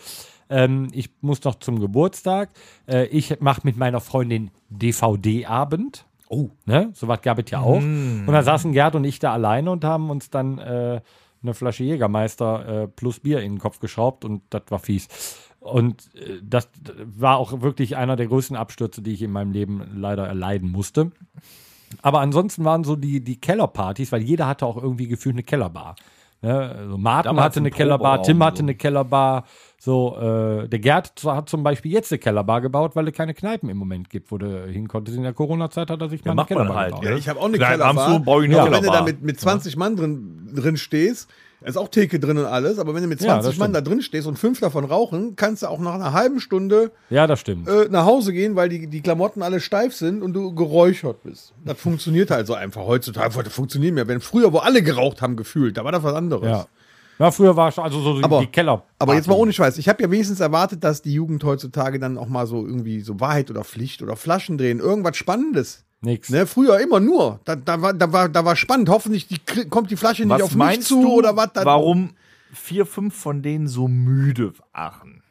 [0.48, 2.50] Ähm, ich muss noch zum Geburtstag.
[2.86, 6.06] Äh, ich mache mit meiner Freundin DVD-Abend.
[6.28, 6.50] Oh.
[6.66, 6.90] Ne?
[6.94, 7.76] So was gab es ja auch.
[7.76, 11.00] Und dann saßen Gerd und ich da alleine und haben uns dann äh,
[11.42, 15.08] eine Flasche Jägermeister äh, plus Bier in den Kopf geschraubt und das war fies.
[15.60, 16.68] Und äh, das
[17.04, 21.12] war auch wirklich einer der größten Abstürze, die ich in meinem Leben leider erleiden musste.
[22.02, 25.96] Aber ansonsten waren so die, die Kellerpartys, weil jeder hatte auch irgendwie gefühlt eine Kellerbar.
[26.42, 26.58] Ne?
[26.58, 28.62] Also Martin Damals hatte ein eine Kellerbar, Tim hatte so.
[28.64, 29.44] eine Kellerbar.
[29.84, 33.68] So, äh, der Gerd hat zum Beispiel jetzt eine Kellerbar gebaut, weil es keine Kneipen
[33.68, 35.14] im Moment gibt, wo du hin konntest.
[35.18, 37.04] In der Corona-Zeit hat er sich mal eine Kellerbar halt, gebaut.
[37.04, 37.10] ja.
[37.10, 38.06] Ja, ich habe auch eine Klein Kellerbar.
[38.06, 39.00] Amstel, brauch ich eine aber wenn du Kellerbar.
[39.00, 41.28] da mit, mit 20 Mann drin, drin stehst,
[41.60, 43.74] da ist auch Theke drin und alles, aber wenn du mit Ja, 20 das Mann
[43.74, 47.26] da drin stehst und fünf davon rauchen, kannst du auch nach einer halben Stunde Ja,
[47.26, 47.68] das stimmt.
[47.68, 51.52] äh, nach Hause gehen, weil die, die Klamotten alle steif sind und du geräuchert bist.
[51.62, 53.42] Das funktioniert halt so einfach heutzutage.
[53.42, 54.08] Das funktioniert mehr.
[54.08, 56.48] Wenn früher, wo alle geraucht haben, gefühlt, da war das was anderes.
[56.48, 56.66] Ja.
[57.18, 58.82] Ja, früher war es also so die, Aber- die Keller.
[58.98, 59.78] Aber jetzt mal ohne Scheiß.
[59.78, 63.20] Ich habe ja wenigstens erwartet, dass die Jugend heutzutage dann auch mal so irgendwie so
[63.20, 64.80] Wahrheit oder Pflicht oder Flaschen drehen.
[64.80, 65.84] Irgendwas Spannendes.
[66.00, 66.28] Nix.
[66.28, 67.40] Ne, früher immer nur.
[67.44, 68.88] Da, da, war, da, war, da war spannend.
[68.88, 69.38] Hoffentlich die,
[69.70, 71.52] kommt die Flasche nicht Was auf mich zu du, oder was.
[71.54, 72.10] dann- warum
[72.52, 75.22] vier, fünf von denen so müde waren?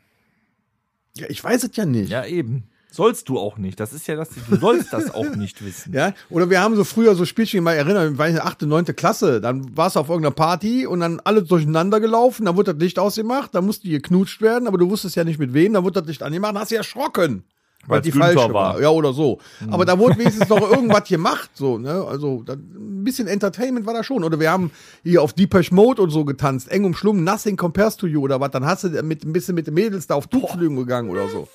[1.16, 2.10] Ja, ich weiß es ja nicht.
[2.10, 2.64] Ja, eben.
[2.94, 3.80] Sollst du auch nicht.
[3.80, 5.94] Das ist ja das, du sollst das auch nicht wissen.
[5.94, 8.62] Ja, oder wir haben so früher so Spielchen, mal erinnern, war ich in der 8.,
[8.62, 8.86] 9.
[8.96, 12.80] Klasse, dann warst du auf irgendeiner Party und dann alle durcheinander gelaufen, dann wurde das
[12.80, 16.02] Licht ausgemacht, dann musste geknutscht werden, aber du wusstest ja nicht mit wem, dann wurde
[16.02, 17.44] das Licht angemacht, dann hast du erschrocken.
[17.88, 18.76] Weil die Günther falsche war.
[18.76, 18.82] war.
[18.82, 19.40] Ja, oder so.
[19.70, 22.06] Aber da wurde wenigstens noch irgendwas gemacht, so, ne?
[22.08, 24.24] Also, da, ein bisschen Entertainment war da schon.
[24.24, 24.72] Oder wir haben
[25.04, 28.52] hier auf Deepesh Mode und so getanzt, eng umschlungen, nothing compares to you oder was.
[28.52, 31.50] Dann hast du mit, ein bisschen mit den Mädels da auf Tuchflügen gegangen oder so.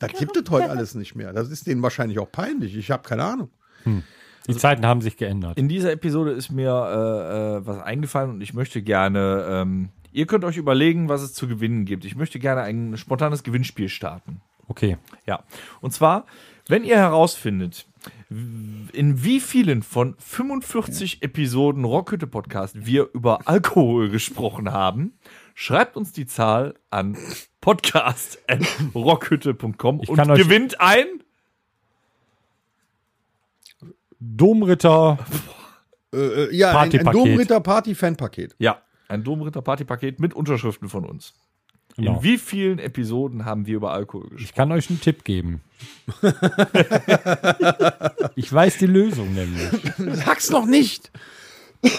[0.00, 1.32] Das gibt es heute alles nicht mehr.
[1.32, 2.76] Das ist denen wahrscheinlich auch peinlich.
[2.76, 3.50] Ich habe keine Ahnung.
[4.46, 5.58] Die Zeiten haben sich geändert.
[5.58, 10.26] In dieser Episode ist mir äh, äh, was eingefallen und ich möchte gerne, ähm, ihr
[10.26, 12.04] könnt euch überlegen, was es zu gewinnen gibt.
[12.04, 14.40] Ich möchte gerne ein spontanes Gewinnspiel starten.
[14.68, 14.96] Okay.
[15.26, 15.44] Ja.
[15.80, 16.26] Und zwar,
[16.68, 17.86] wenn ihr herausfindet,
[18.30, 25.12] in wie vielen von 45 Episoden Rockhütte Podcast wir über Alkohol gesprochen haben,
[25.54, 27.16] schreibt uns die Zahl an
[27.60, 31.06] podcast.rockhütte.com Ich und gewinnt ein.
[34.20, 35.18] Domritter.
[36.12, 37.14] Äh, äh, ja, ein, ein Partypaket.
[37.14, 38.54] Domritter-Party-Fanpaket.
[38.58, 41.34] Ja, ein Domritter Partypaket mit Unterschriften von uns.
[41.96, 42.16] Genau.
[42.16, 44.44] In wie vielen Episoden haben wir über Alkohol gesprochen?
[44.44, 45.60] Ich kann euch einen Tipp geben.
[48.34, 49.68] ich weiß die Lösung nämlich.
[50.24, 51.12] Sag's noch nicht.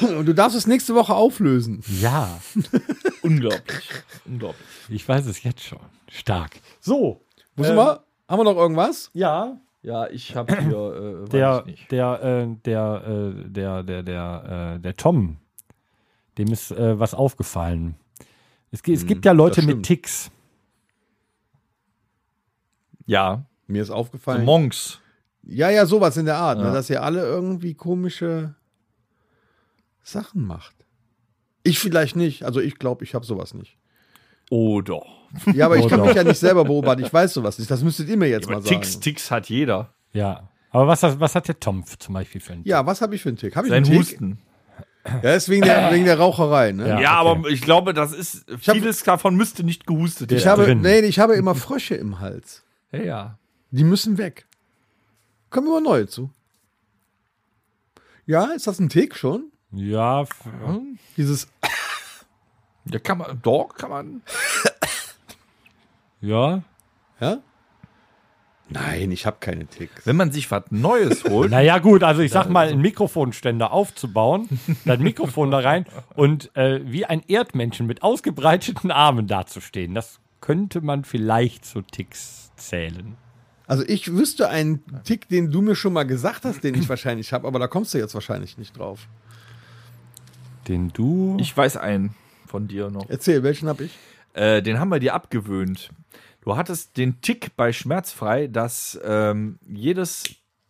[0.02, 1.82] Und du darfst es nächste Woche auflösen.
[2.02, 2.40] Ja,
[3.22, 3.90] Unglaublich.
[4.26, 4.66] Unglaublich.
[4.90, 5.80] ich weiß es jetzt schon.
[6.10, 6.60] Stark.
[6.80, 7.22] So.
[7.56, 8.04] Wo sind wir?
[8.28, 9.10] Haben wir noch irgendwas?
[9.14, 11.92] Ja, Ja, ich habe hier, äh, weiß der, ich nicht.
[11.92, 15.38] der, äh, der, äh, der, der, der, äh, der Tom,
[16.38, 17.96] dem ist äh, was aufgefallen.
[18.72, 19.84] Es, es gibt ja Leute mit.
[19.84, 20.32] Ticks.
[23.06, 24.46] Ja, Mir ist so aufgefallen.
[24.46, 25.00] Monks.
[25.44, 26.66] ja, ja, sowas in der Art, Ja.
[26.66, 28.56] ne, dass ihr alle irgendwie komische
[30.06, 30.76] Sachen macht.
[31.64, 32.43] Ich vielleicht nicht.
[32.43, 33.78] Also ich glaube, ich habe sowas nicht.
[34.51, 35.08] Oh doch.
[35.53, 36.10] Ja, aber ich kann Oder?
[36.10, 37.03] mich ja nicht selber beobachten.
[37.03, 37.70] Ich weiß sowas nicht.
[37.72, 38.76] Das müsstet ihr mir jetzt mal Aber sagen.
[38.82, 39.93] Ticks, Ticks hat jeder.
[40.14, 40.49] Ja.
[40.70, 42.70] Aber was, hat- was hat der Tom zum Beispiel für einen Tick?
[42.70, 43.56] Ja, was habe ich für einen Tick?
[43.56, 43.99] Habe ich Sein einen Tick?
[43.99, 44.38] Husten.
[45.24, 46.72] Ja, ist wegen der, wegen der Raucherei.
[46.72, 46.88] Ne?
[46.88, 46.99] Ja.
[46.99, 47.30] Ja, okay.
[47.39, 50.82] aber ich glaube, das ist, hab- vieles davon müsste nicht gehustet Ich Ja, habe, drin.
[50.82, 52.64] nee, ich habe immer Frösche im Hals.
[52.91, 53.39] Ja, ja.
[53.72, 54.47] Die müssen weg.
[55.49, 56.30] Kommen immer neue zu.
[58.26, 59.51] Ja, ist das ein Tick schon?
[59.72, 60.26] Ja,
[61.18, 61.47] Dieses,
[62.91, 64.22] Ja, kann man, doch, kann man.
[66.22, 66.61] ja.
[67.20, 67.38] ja?
[68.68, 70.05] Nein, ich habe keine Ticks.
[70.05, 74.49] Wenn man sich was Neues holt, Naja, gut, also ich sag mal, einen Mikrofonständer aufzubauen,
[74.86, 75.86] das Mikrofon da rein
[76.16, 82.51] und äh, wie ein Erdmännchen mit ausgebreiteten Armen dazustehen, das könnte man vielleicht zu Ticks
[82.55, 83.18] zählen.
[83.68, 87.34] Also ich wüsste einen Tick, den du mir schon mal gesagt hast, den ich wahrscheinlich
[87.34, 89.07] habe, aber da kommst du jetzt wahrscheinlich nicht drauf.
[90.68, 91.38] Den du.
[91.39, 92.16] ich weiß einen
[92.47, 93.09] von dir noch.
[93.09, 93.97] Erzähl, welchen habe ich?
[94.34, 95.89] Äh, den haben wir dir abgewöhnt.
[96.41, 100.24] Du hattest den Tick bei Schmerzfrei, dass ähm, jedes,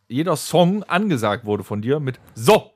[0.07, 2.71] jeder Song angesagt wurde von dir mit So.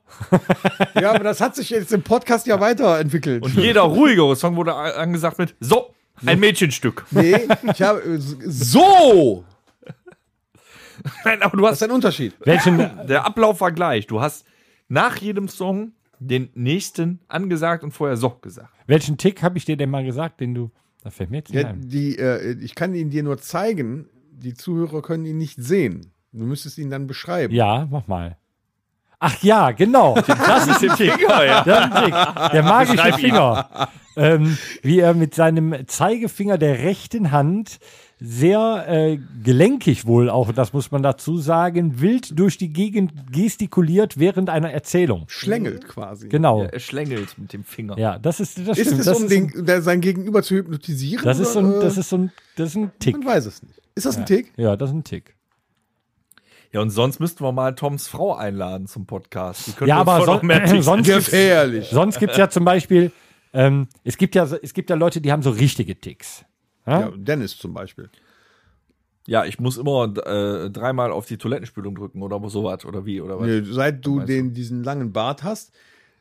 [1.00, 3.42] Ja, aber das hat sich jetzt im Podcast ja weiterentwickelt.
[3.42, 5.94] Und jeder ruhigere Song wurde angesagt mit So.
[6.26, 7.06] Ein Mädchenstück.
[7.12, 7.36] nee,
[7.72, 9.44] ich habe äh, so.
[11.24, 12.34] Nein, aber du Das hast ist ein Unterschied.
[12.44, 14.06] welchen, Der Ablauf war gleich.
[14.06, 14.44] Du hast
[14.88, 18.68] nach jedem Song den nächsten angesagt und vorher so gesagt.
[18.86, 20.70] welchen Tick habe ich dir denn mal gesagt, den du.
[21.02, 21.88] Da fällt mir jetzt nicht Ja, ein.
[21.88, 24.06] die, äh, ich kann ihn dir nur zeigen.
[24.32, 26.12] Die Zuhörer können ihn nicht sehen.
[26.32, 27.54] Du müsstest ihn dann beschreiben.
[27.54, 28.36] Ja, mach mal.
[29.18, 30.14] Ach ja, genau.
[30.26, 31.20] Das ist der Tick.
[31.20, 31.62] ja.
[31.64, 32.52] Tick.
[32.52, 33.12] Der magische.
[33.14, 33.88] Finger.
[34.16, 37.78] Ähm, wie er mit seinem Zeigefinger der rechten Hand
[38.20, 44.18] sehr äh, gelenkig wohl auch, das muss man dazu sagen, wild durch die Gegend gestikuliert
[44.18, 45.24] während einer Erzählung.
[45.28, 46.28] Schlängelt quasi.
[46.28, 46.62] Genau.
[46.64, 47.98] Er schlängelt mit dem Finger.
[47.98, 49.00] Ja, das ist das Ist stimmt.
[49.00, 51.24] es, das, um ist ein, den, der, sein Gegenüber zu hypnotisieren?
[51.24, 53.16] das ist so ein, oder, das äh, ist so ein, das ist ein Tick.
[53.16, 53.80] Man weiß es nicht.
[53.94, 54.52] Ist das ein Tick?
[54.56, 55.34] Ja, das ist ein Tick.
[56.72, 59.66] Ja, und sonst müssten wir mal Toms Frau einladen zum Podcast.
[59.66, 61.88] Die könnte Ja, aber son Ticks- sonst gibt's, Gefährlich.
[61.90, 63.10] sonst gibt's ja zum Beispiel,
[63.52, 66.44] ähm, es gibt ja, es gibt ja Leute, die haben so richtige Ticks.
[66.86, 67.00] Ja?
[67.00, 68.10] Ja, Dennis zum Beispiel.
[69.26, 73.38] Ja, ich muss immer äh, dreimal auf die Toilettenspülung drücken oder sowas oder wie oder
[73.38, 73.46] was.
[73.46, 75.72] Nee, seit du den, diesen langen Bart hast,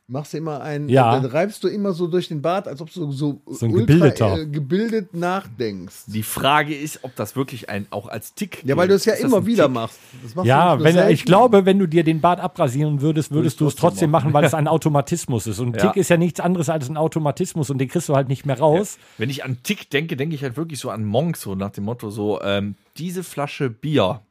[0.10, 1.14] machst du immer einen, Ja.
[1.20, 4.40] dann reibst du immer so durch den Bart, als ob du so, So ein gebildeter.
[4.40, 6.06] äh, gebildet nachdenkst.
[6.08, 8.64] Die Frage ist, ob das wirklich ein auch als Tick.
[8.66, 9.74] Ja, weil du es ja Ist immer wieder Tick?
[9.74, 10.00] machst.
[10.24, 11.14] Das machst Ja, wenn, selten.
[11.14, 14.34] ich glaube, wenn du dir den Bart abrasieren würdest, würdest du es trotzdem trotzdem machen,
[14.34, 15.60] weil es ein Automatismus ist.
[15.60, 15.88] Und Ja.
[15.88, 18.60] Tick ist ja nichts anderes als ein Automatismus und den kriegst du halt nicht mehr
[18.60, 18.98] raus.
[19.18, 21.86] Wenn ich an Tick denke, denke ich halt wirklich so an Monk, so nach dem
[21.86, 24.22] Motto, so, ähm, diese Flasche Bier,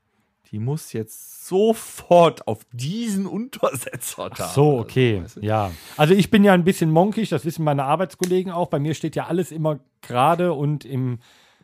[0.51, 4.49] die muss jetzt sofort auf diesen Untersetzer da.
[4.49, 5.22] So, okay.
[5.40, 5.72] Ja.
[5.96, 8.68] Also ich bin ja ein bisschen monkig, das wissen meine Arbeitskollegen auch.
[8.68, 11.18] Bei mir steht ja alles immer gerade und im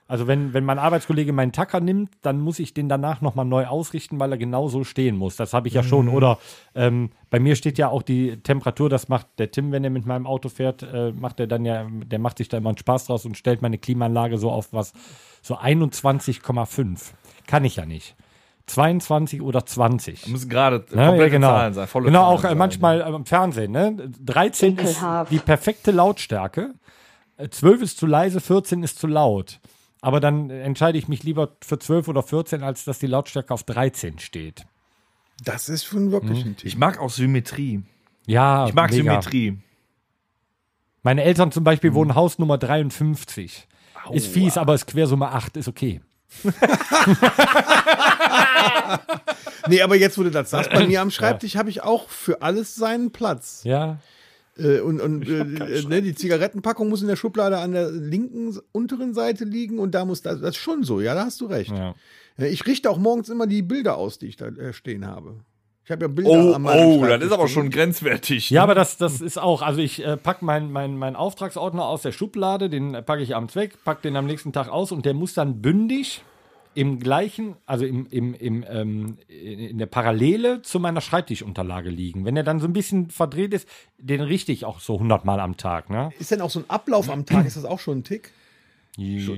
[0.06, 3.66] Also wenn, wenn mein Arbeitskollege meinen Tacker nimmt, dann muss ich den danach nochmal neu
[3.66, 5.36] ausrichten, weil er genau so stehen muss.
[5.36, 6.10] Das habe ich ja schon.
[6.10, 6.38] Oder
[6.74, 10.04] ähm, bei mir steht ja auch die Temperatur, das macht der Tim, wenn er mit
[10.04, 13.06] meinem Auto fährt, äh, macht er dann ja, der macht sich da immer einen Spaß
[13.06, 14.92] draus und stellt meine Klimaanlage so auf was,
[15.40, 17.12] so 21,5.
[17.46, 18.14] Kann ich ja nicht.
[18.66, 20.26] 22 oder 20.
[20.28, 21.02] Müssen gerade Ne?
[21.02, 21.48] Ja, komplette genau.
[21.48, 21.86] Zahlen sein.
[21.86, 22.58] Volle genau, Zahlen auch äh, sein.
[22.58, 23.72] manchmal äh, im Fernsehen.
[23.72, 24.10] Ne?
[24.24, 25.32] 13 ist Ekelhaft.
[25.32, 26.74] die perfekte Lautstärke,
[27.36, 29.60] äh, 12 ist zu leise, 14 ist zu laut.
[30.00, 33.52] Aber dann äh, entscheide ich mich lieber für 12 oder 14, als dass die Lautstärke
[33.52, 34.66] auf 13 steht.
[35.42, 36.66] Das ist schon wirklich ein Tipp.
[36.66, 37.82] Ich mag auch Symmetrie.
[38.26, 39.02] Ja, Ich mag mega.
[39.02, 39.58] Symmetrie.
[41.02, 43.68] Meine Eltern zum Beispiel wohnen Haus Nummer 53.
[44.12, 46.00] Ist fies, aber ist Quersumme 8, ist okay.
[49.68, 52.42] Nee, aber jetzt, wo du das sagst, bei mir am Schreibtisch habe ich auch für
[52.42, 53.62] alles seinen Platz.
[53.64, 53.98] Ja.
[54.58, 58.56] Äh, und und äh, äh, ne, die Zigarettenpackung muss in der Schublade an der linken
[58.72, 61.46] unteren Seite liegen und da muss das, das ist schon so, ja, da hast du
[61.46, 61.70] recht.
[61.70, 61.94] ja.
[62.38, 65.36] Äh, Ich richte auch morgens immer die Bilder aus, die ich da stehen habe.
[65.84, 68.48] Ich habe ja Bilder Oh, an meinem oh, das ist aber schon grenzwertig.
[68.48, 72.02] Ja, aber das, das ist auch, also ich äh, packe meinen mein, mein Auftragsordner aus
[72.02, 75.04] der Schublade, den äh, packe ich abends weg, packe den am nächsten Tag aus und
[75.04, 76.22] der muss dann bündig
[76.74, 82.24] im gleichen, also im, im, im, ähm, in der Parallele zu meiner Schreibtischunterlage liegen.
[82.24, 83.68] Wenn er dann so ein bisschen verdreht ist,
[83.98, 85.90] den richte ich auch so 100 Mal am Tag.
[85.90, 86.10] Ne?
[86.18, 88.32] Ist denn auch so ein Ablauf am Tag, ist das auch schon ein Tick?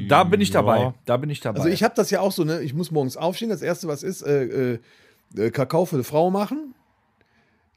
[0.09, 0.79] Da bin ich dabei.
[0.79, 0.95] Ja.
[1.07, 1.59] Da bin ich dabei.
[1.59, 2.61] Also ich habe das ja auch so, ne?
[2.61, 3.49] Ich muss morgens aufstehen.
[3.49, 4.79] Das erste, was ist, äh, äh,
[5.53, 6.75] Kakao für eine Frau machen,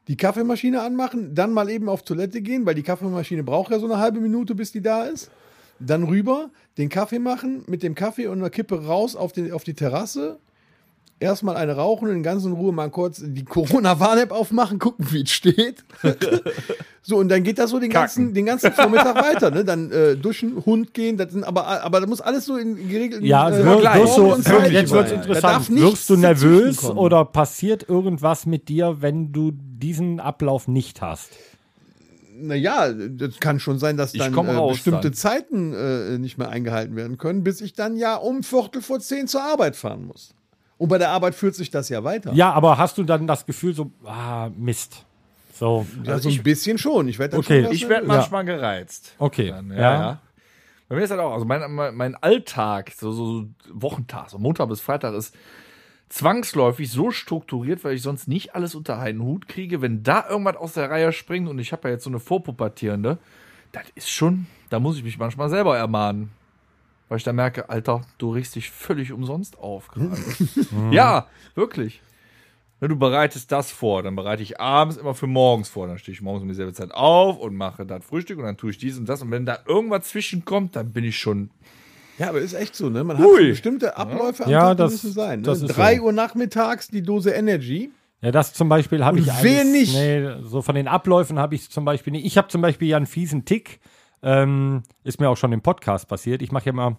[0.08, 3.86] die Kaffeemaschine anmachen, dann mal eben auf Toilette gehen, weil die Kaffeemaschine braucht ja so
[3.86, 5.30] eine halbe Minute, bis die da ist.
[5.78, 9.64] Dann rüber, den Kaffee machen, mit dem Kaffee und einer Kippe raus auf die, auf
[9.64, 10.38] die Terrasse.
[11.20, 15.22] Erstmal eine rauchen und in ganz in Ruhe mal kurz die Corona-Warn-App aufmachen, gucken, wie
[15.22, 15.84] es steht.
[17.02, 19.50] so, und dann geht das so den ganzen, den ganzen Vormittag weiter.
[19.50, 19.62] Ne?
[19.62, 23.26] Dann äh, duschen, Hund gehen, das sind aber, aber das muss alles so in geregelten
[23.26, 25.68] Ja, äh, wirst und Zeiten jetzt wird es interessant.
[25.68, 31.32] Wirst du nervös oder passiert irgendwas mit dir, wenn du diesen Ablauf nicht hast?
[32.40, 35.12] Naja, das kann schon sein, dass dann äh, bestimmte dann.
[35.12, 39.28] Zeiten äh, nicht mehr eingehalten werden können, bis ich dann ja um Viertel vor zehn
[39.28, 40.34] zur Arbeit fahren muss.
[40.80, 42.32] Und bei der Arbeit führt sich das ja weiter.
[42.32, 45.04] Ja, aber hast du dann das Gefühl so, ah, Mist.
[45.52, 47.06] So, Ja, so ein bisschen schon.
[47.06, 47.64] Ich werde dann Okay.
[47.64, 49.14] schon ich werde manchmal gereizt.
[49.18, 49.50] okay.
[49.50, 49.76] Dann, ja.
[49.76, 50.20] ja, ja.
[50.88, 54.70] Bei mir ist halt auch, also mein, mein, mein Alltag, so, so Wochentag, so Montag
[54.70, 55.34] bis Freitag ist
[56.08, 59.82] zwangsläufig so strukturiert, weil ich sonst nicht alles unter einen Hut kriege.
[59.82, 63.18] Wenn da irgendwas aus der Reihe springt und ich habe ja jetzt so eine Vorpubertierende,
[63.72, 66.30] das ist schon, da muss ich mich manchmal selber ermahnen.
[67.10, 70.16] Weil ich da merke, Alter, du riechst dich völlig umsonst auf gerade.
[70.92, 72.00] ja, wirklich.
[72.80, 75.86] Ne, Du bereitest das vor, dann bereite ich abends immer für morgens vor.
[75.88, 78.70] Dann stehe ich morgens um dieselbe Zeit auf und mache das Frühstück und dann tue
[78.70, 79.20] ich dies und das.
[79.22, 81.50] Und wenn da irgendwas zwischenkommt, dann bin ich schon.
[82.18, 83.02] Ja, aber ist echt so, ne?
[83.02, 83.42] Man hat Ui.
[83.42, 85.40] so bestimmte Abläufe am Ja, Tag, das- müssen sein.
[85.40, 85.46] Ne?
[85.46, 86.04] das ist Drei so.
[86.04, 87.90] Uhr nachmittags die Dose Energy.
[88.22, 89.94] Ja, das zum Beispiel habe ich wer alles- nicht?
[89.94, 92.24] Nee, so von den Abläufen habe ich zum Beispiel nicht.
[92.24, 93.80] Ich habe zum Beispiel ja einen fiesen Tick.
[94.22, 96.42] Ähm, ist mir auch schon im Podcast passiert.
[96.42, 96.96] Ich mache ja mal.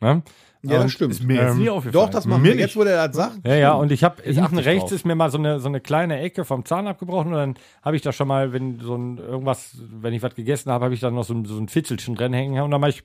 [0.00, 0.22] Ne?
[0.62, 1.12] Ja, Und- das stimmt.
[1.12, 1.92] Ist mir jetzt Ähm, nie aufgefallen.
[2.06, 2.54] Doch, das machen wir.
[2.54, 3.46] Jetzt, wo der das sagt.
[3.46, 4.92] Ja, ja, und ich habe hinten rechts drauf.
[4.92, 7.96] ist mir mal so eine, so eine kleine Ecke vom Zahn abgebrochen und dann habe
[7.96, 11.00] ich da schon mal, wenn so ein irgendwas, wenn ich was gegessen habe, habe ich
[11.00, 13.02] dann noch so, ein- so ein Fitzelchen drin hängen und dann mache ich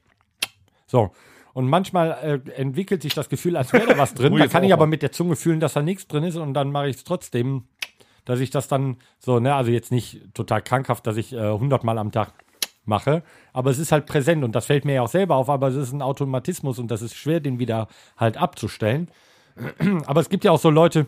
[0.85, 1.11] so.
[1.53, 4.33] Und manchmal äh, entwickelt sich das Gefühl, als wäre da was drin.
[4.37, 6.53] Da kann jetzt ich aber mit der Zunge fühlen, dass da nichts drin ist und
[6.53, 7.63] dann mache ich es trotzdem,
[8.25, 11.83] dass ich das dann so, ne, also jetzt nicht total krankhaft, dass ich äh, 100
[11.83, 12.33] Mal am Tag
[12.83, 13.23] mache,
[13.53, 15.75] aber es ist halt präsent und das fällt mir ja auch selber auf, aber es
[15.75, 19.09] ist ein Automatismus und das ist schwer, den wieder halt abzustellen.
[20.05, 21.07] Aber es gibt ja auch so Leute,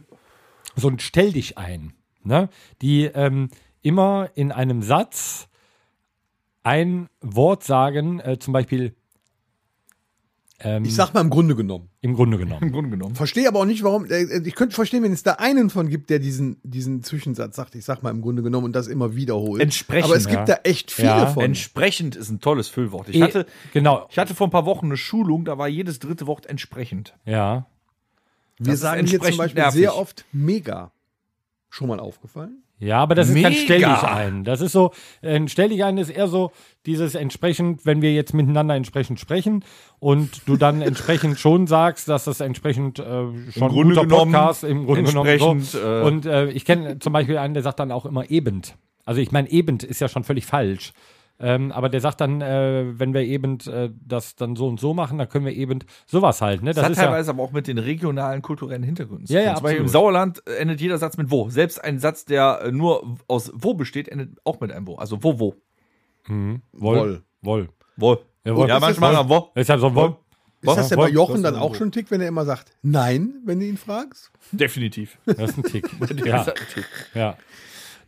[0.76, 1.94] so ein Stell dich ein,
[2.24, 2.50] ne?
[2.82, 3.50] die ähm,
[3.82, 5.50] immer in einem Satz
[6.64, 8.96] ein Wort sagen, äh, zum Beispiel
[10.60, 11.90] ähm, Ich sag mal im Grunde genommen.
[12.02, 12.62] im Grunde genommen.
[12.64, 13.16] Im Grunde genommen.
[13.16, 14.06] Verstehe aber auch nicht, warum.
[14.06, 17.76] äh, Ich könnte verstehen, wenn es da einen von gibt, der diesen, diesen Zwischensatz sagt,
[17.76, 19.62] ich sag mal im Grunde genommen und das immer wiederholt.
[19.62, 20.56] Entsprechend, Aber es gibt ja.
[20.56, 21.44] da echt viele Ja, von.
[21.44, 23.10] Entsprechend ist ein tolles Füllwort.
[23.10, 26.00] Ich Eh, hatte, genau, ich hatte vor ein paar Wochen eine Schulung, da war jedes
[26.00, 27.16] dritte Wort entsprechend.
[27.26, 27.66] ja.
[28.60, 29.80] Wir ist sagen hier zum Beispiel nervig.
[29.80, 30.92] sehr oft mega.
[31.70, 32.64] Schon mal aufgefallen?
[32.80, 33.64] Ja, aber das ist kein Mega.
[33.64, 34.44] Stell dich ein.
[34.44, 34.92] Das ist so,
[35.24, 36.52] ein Stell dich ein ist eher so
[36.86, 39.64] dieses entsprechend, wenn wir jetzt miteinander entsprechend sprechen
[40.00, 44.32] und du dann entsprechend schon sagst, dass das entsprechend äh, schon ein Grunde guter genommen,
[44.32, 45.80] Podcast im Grunde genommen so.
[45.80, 48.62] äh, Und äh, ich kenne zum Beispiel einen, der sagt dann auch immer eben.
[49.06, 50.94] Also ich meine, eben ist ja schon völlig falsch.
[51.40, 54.94] Ähm, aber der sagt dann, äh, wenn wir eben äh, das dann so und so
[54.96, 56.64] machen, dann können wir eben sowas halt.
[56.64, 56.74] Ne?
[56.74, 59.28] Das, hat ist ja, teilweise aber auch mit den regionalen kulturellen Hintergründen.
[59.28, 59.48] zu Ja, tun.
[59.48, 59.88] ja, Zum Beispiel im.
[59.88, 61.50] Sauerland äh, endet jeder Satz mit wo.
[61.50, 64.96] Selbst ein Satz, der äh, nur aus wo besteht, endet auch mit einem wo.
[64.96, 65.56] Also wo, wo.
[66.28, 66.60] Woll.
[66.74, 67.22] Woll.
[67.42, 67.70] Woll.
[67.96, 68.18] Wo.
[68.44, 68.68] Jawohl.
[68.70, 69.20] Ja, manchmal Woll.
[69.20, 69.52] am Wo.
[69.56, 70.16] Ist ja so Woll.
[70.62, 71.08] Ist das denn Woll.
[71.08, 73.66] bei Jochen dann Das auch schon ein Tick, wenn er immer sagt Nein, wenn du
[73.68, 74.32] ihn fragst?
[74.52, 75.20] Definitiv.
[75.26, 75.88] Das ist ein Tick.
[76.26, 76.46] ja.
[76.46, 76.54] Ja.
[77.14, 77.38] Ja.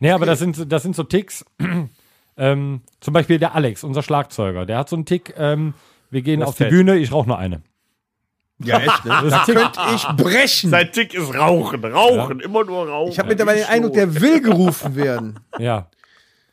[0.00, 1.44] Nee, aber das sind, das sind so Ticks.
[2.36, 5.74] Ähm, zum Beispiel der Alex, unser Schlagzeuger, der hat so einen Tick, ähm,
[6.10, 6.70] wir gehen Das auf die fällt.
[6.72, 7.62] Bühne, ich rauche nur eine.
[8.62, 9.28] Ja, echt, ne?
[9.30, 10.70] Da könnte ich brechen.
[10.70, 13.10] Sein Tick ist Rauchen, Rauchen, immer nur Rauchen.
[13.10, 15.40] Ich habe mittlerweile den Eindruck, der will gerufen werden.
[15.58, 15.88] Ja.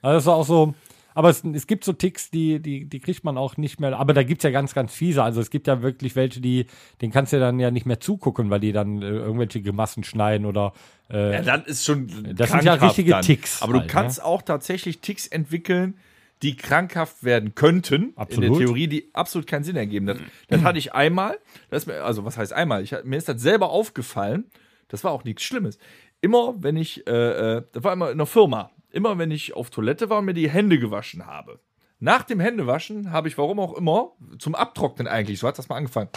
[0.02, 0.74] Also das ist auch so.
[1.18, 3.98] Aber es, es gibt so Ticks, die, die, die kriegt man auch nicht mehr.
[3.98, 5.24] Aber da gibt es ja ganz, ganz fiese.
[5.24, 6.68] Also es gibt ja wirklich welche, die,
[7.02, 10.46] denen kannst du dann ja nicht mehr zugucken, weil die dann äh, irgendwelche Gemassen schneiden
[10.46, 10.74] oder
[11.10, 13.24] äh, Ja, dann ist schon Das sind ja richtige dann.
[13.24, 15.98] Ticks Aber du halt, kannst auch tatsächlich Ticks entwickeln,
[16.44, 18.10] die krankhaft werden könnten.
[18.10, 18.52] In Absolut.
[18.52, 20.06] der Theorie, die absolut keinen Sinn ergeben.
[20.06, 21.40] Das, das hatte ich einmal.
[21.72, 22.84] Das also was heißt einmal?
[22.84, 24.46] Ich, mir ist das selber aufgefallen.
[24.88, 25.80] Das war auch nichts Schlimmes.
[26.22, 28.70] Immer, wenn ich, äh, äh, das war immer in der Firma.
[28.98, 31.60] Immer, wenn ich auf Toilette war und mir die Hände gewaschen habe.
[32.00, 35.76] Nach dem Händewaschen habe ich, warum auch immer, zum Abtrocknen eigentlich, so hat das mal
[35.76, 36.10] angefangen,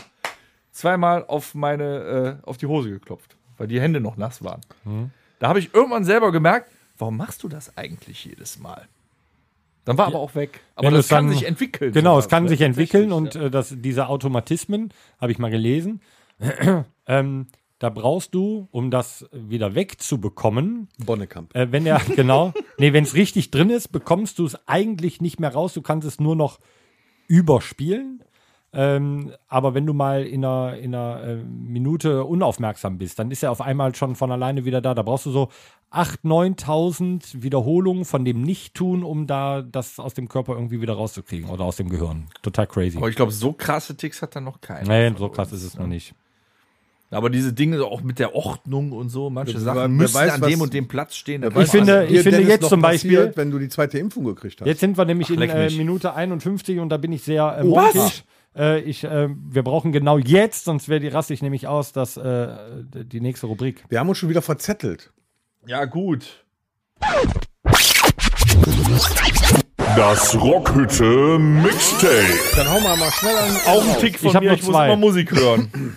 [0.72, 4.62] zweimal auf meine, äh, auf die Hose geklopft, weil die Hände noch nass waren.
[5.40, 8.88] Da habe ich irgendwann selber gemerkt, warum machst du das eigentlich jedes Mal?
[9.84, 10.60] Dann war aber auch weg.
[10.74, 11.92] Aber das kann dann- sich entwickeln.
[11.92, 16.00] Genau, sowas, es kann sich entwickeln und äh, das, diese Automatismen, habe ich mal gelesen,
[17.06, 17.46] ähm,
[17.80, 21.56] da brauchst du, um das wieder wegzubekommen, Bonnekamp.
[21.56, 25.40] äh, wenn er, genau, nee, wenn es richtig drin ist, bekommst du es eigentlich nicht
[25.40, 26.60] mehr raus, du kannst es nur noch
[27.26, 28.22] überspielen.
[28.72, 33.42] Ähm, aber wenn du mal in einer, in einer äh, Minute unaufmerksam bist, dann ist
[33.42, 34.94] er auf einmal schon von alleine wieder da.
[34.94, 35.48] Da brauchst du so
[35.90, 41.50] 8.000, 9.000 Wiederholungen von dem Nicht-Tun, um da das aus dem Körper irgendwie wieder rauszukriegen
[41.50, 42.28] oder aus dem Gehirn.
[42.42, 42.98] Total crazy.
[42.98, 44.86] Aber ich glaube, so krasse Ticks hat er noch keiner.
[44.86, 45.80] Nee, so krass ist es ne?
[45.80, 46.14] noch nicht.
[47.12, 50.42] Aber diese Dinge auch mit der Ordnung und so, manche Wer- Sachen müssen weiß, an
[50.42, 51.42] dem und dem Platz stehen.
[51.42, 54.60] kann weiß, finde- ich finde jetzt zum Beispiel- passiert, wenn du die zweite Impfung gekriegt
[54.60, 54.66] hast.
[54.68, 55.70] Jetzt sind wir nämlich in leck äh.
[55.70, 57.94] Minute 51 und da bin ich sehr äh, Oh, was?
[57.94, 58.24] mutig.
[58.56, 62.16] Äh, ich, äh, wir brauchen genau jetzt, sonst wäre die raste ich nämlich aus, dass
[62.16, 62.48] äh,
[62.94, 63.84] die nächste Rubrik.
[63.88, 65.12] Wir haben uns schon wieder verzettelt.
[65.66, 66.44] Ja, gut.
[69.96, 72.38] Das Rockhütte Mixtape.
[72.56, 73.50] Dann hauen wir mal schnell an.
[73.66, 74.86] Auch ein Tick von Ich mir, noch ich muss zwei.
[74.86, 75.96] immer Musik hören.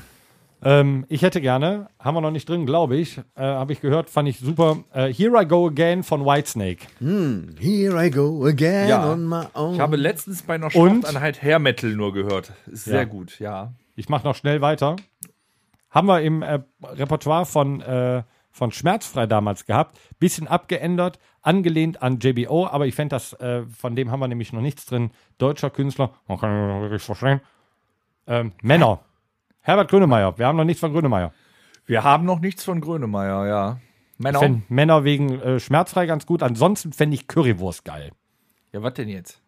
[0.66, 4.10] Ähm, ich hätte gerne, haben wir noch nicht drin, glaube ich, äh, habe ich gehört,
[4.10, 4.78] fand ich super.
[4.94, 6.88] Äh, Here I Go Again von Whitesnake.
[7.60, 9.12] Here I go again Ja.
[9.12, 9.74] on my own.
[9.76, 11.02] Ich habe letztens bei einer Und?
[11.04, 12.54] Sporteinheit Hair Metal nur gehört.
[12.68, 13.04] Ist sehr Ja.
[13.06, 13.74] gut, ja.
[13.96, 14.96] Ich mache noch schnell weiter.
[15.90, 20.00] Haben wir im äh, Repertoire von, äh, von Schmerzfrei damals gehabt.
[20.20, 24.54] Bisschen abgeändert, angelehnt an JBO, aber ich fände das, äh, von dem haben wir nämlich
[24.54, 25.12] noch nichts drin.
[25.38, 27.42] Deutscher Künstler, man kann ihn wirklich verstehen.
[28.28, 29.02] Ähm, Männer.
[29.64, 30.38] Herbert Grönemeyer.
[30.38, 31.34] Wir haben noch nichts von Grönemeyer.
[31.86, 33.80] Wir haben noch nichts von Grönemeyer, ja.
[34.18, 34.38] Männer.
[34.38, 36.44] Ich fänd Männer wegen äh, Schmerzfrei ganz gut.
[36.44, 38.12] Ansonsten fände ich Currywurst geil.
[38.74, 39.42] Ja, was denn jetzt?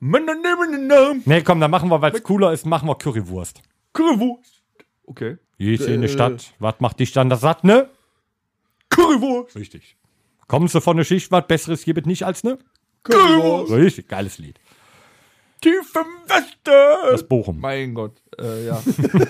[0.00, 1.26] Currywurst.
[1.26, 3.62] Nee, komm, dann machen wir, weil es cooler ist, machen wir Currywurst.
[5.06, 5.38] Okay.
[5.56, 6.52] Ich in die Stadt.
[6.58, 7.88] Was macht dich dann das satt, ne?
[8.90, 9.56] Currywurst.
[9.56, 9.96] Richtig.
[10.46, 12.58] Kommst du von der Schicht, was Besseres gibt es nicht als ne?
[13.04, 13.72] Currywurst.
[13.72, 14.58] Richtig, geiles Lied.
[15.60, 17.10] Tief im Westen.
[17.10, 17.60] Das Bochum.
[17.60, 18.82] Mein Gott, äh, ja.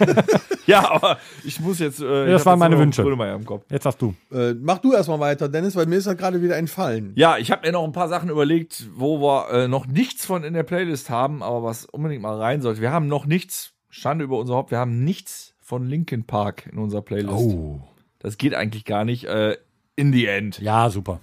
[0.66, 2.00] ja, aber ich muss jetzt.
[2.00, 3.02] Äh, das waren meine Wünsche.
[3.02, 3.64] Im Kopf.
[3.70, 4.14] Jetzt hast du.
[4.32, 7.12] Äh, mach du erstmal weiter, Dennis, weil mir ist das gerade wieder entfallen.
[7.16, 10.44] Ja, ich habe mir noch ein paar Sachen überlegt, wo wir äh, noch nichts von
[10.44, 12.80] in der Playlist haben, aber was unbedingt mal rein sollte.
[12.80, 16.78] Wir haben noch nichts, Schande über unser Haupt, wir haben nichts von Linkin Park in
[16.78, 17.32] unserer Playlist.
[17.32, 17.80] Oh.
[18.18, 19.24] Das geht eigentlich gar nicht.
[19.24, 19.56] Äh,
[19.96, 21.20] in the end, Ja, super.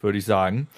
[0.00, 0.68] würde ich sagen.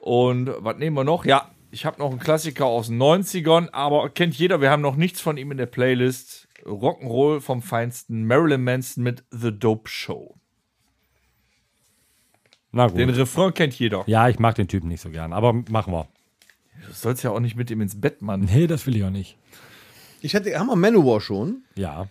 [0.00, 1.24] Und was nehmen wir noch?
[1.24, 4.96] Ja, ich habe noch einen Klassiker aus den 90ern, aber kennt jeder, wir haben noch
[4.96, 6.48] nichts von ihm in der Playlist.
[6.64, 10.36] Rock'n'Roll vom Feinsten, Marilyn Manson mit The Dope Show.
[12.72, 12.98] Na gut.
[12.98, 14.04] Den Refrain kennt jeder.
[14.06, 16.06] ja, ich mag den Typen nicht so gern, aber machen wir.
[16.86, 18.40] Du sollst ja auch nicht mit ihm ins Bett, Mann.
[18.52, 19.36] Nee, das will ich auch nicht.
[20.20, 21.64] Ich hatte, haben wir Manowar schon?
[21.76, 22.08] Ja.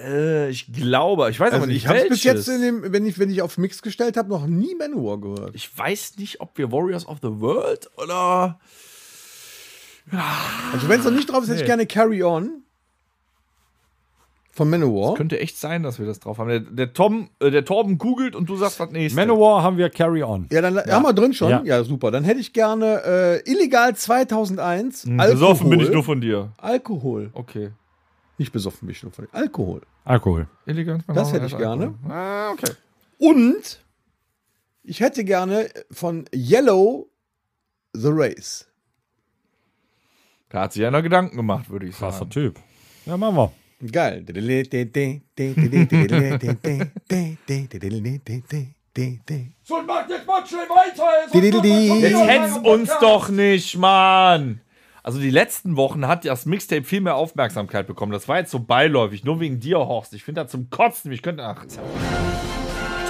[0.00, 3.04] Äh, ich glaube, ich weiß Also aber nicht ich habe bis jetzt, in dem, wenn,
[3.04, 5.54] ich, wenn ich auf Mix gestellt habe, noch nie Manowar gehört.
[5.54, 8.58] ich weiß nicht, ob wir Warriors of the World oder
[10.72, 12.62] Also wenn es noch nicht drauf ist, hätte ich gerne Carry On
[14.54, 15.14] von Manowar.
[15.14, 16.48] könnte echt sein, dass wir das drauf haben.
[16.48, 19.18] Der, der Tom, äh, der Torben googelt und du sagst das nächste.
[19.18, 20.46] Manowar haben wir Carry On.
[20.52, 21.48] Ja, dann haben wir drin schon.
[21.50, 21.62] Ja.
[21.64, 22.10] Ja, super.
[22.10, 23.02] Dann hätte ich gerne
[23.44, 25.30] äh, illegal 2001 Alkohol.
[25.32, 26.52] Besoffen bin ich nur von dir.
[26.58, 27.30] Alkohol.
[27.32, 27.70] Okay.
[28.36, 29.30] Nicht besoffen bin ich nur von dir.
[29.34, 29.80] Alkohol.
[30.04, 30.46] Alkohol.
[30.66, 31.04] Elegant.
[31.06, 31.94] Das hätte ich gerne.
[32.08, 32.72] Ah, okay.
[33.18, 33.80] Und
[34.82, 37.08] ich hätte gerne von Yellow
[37.94, 38.66] The Race.
[40.52, 42.30] Da hat sich einer Gedanken gemacht, würde ich Krasser sagen.
[42.30, 42.60] Typ.
[43.06, 43.52] Ja, machen wir.
[43.90, 44.22] Geil.
[52.00, 54.60] Jetzt hetzt uns doch nicht, Mann!
[55.02, 58.12] Also die letzten Wochen hat das Mixtape viel mehr Aufmerksamkeit bekommen.
[58.12, 60.12] Das war jetzt so beiläufig, nur wegen dir, Horst.
[60.14, 61.10] Ich finde das zum Kotzen.
[61.10, 61.42] Ich könnte.
[61.44, 61.82] Ach, ist ja-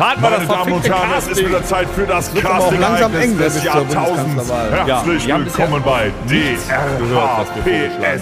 [0.02, 3.38] Tat mal Meine Damen und Herren, es ist wieder Zeit für das langsam eng, Casting
[3.38, 4.48] wer des Jahrtausends.
[4.48, 6.58] Ja, Herzlich wir bisher willkommen bei wir.
[7.64, 8.20] DRHPSDNS.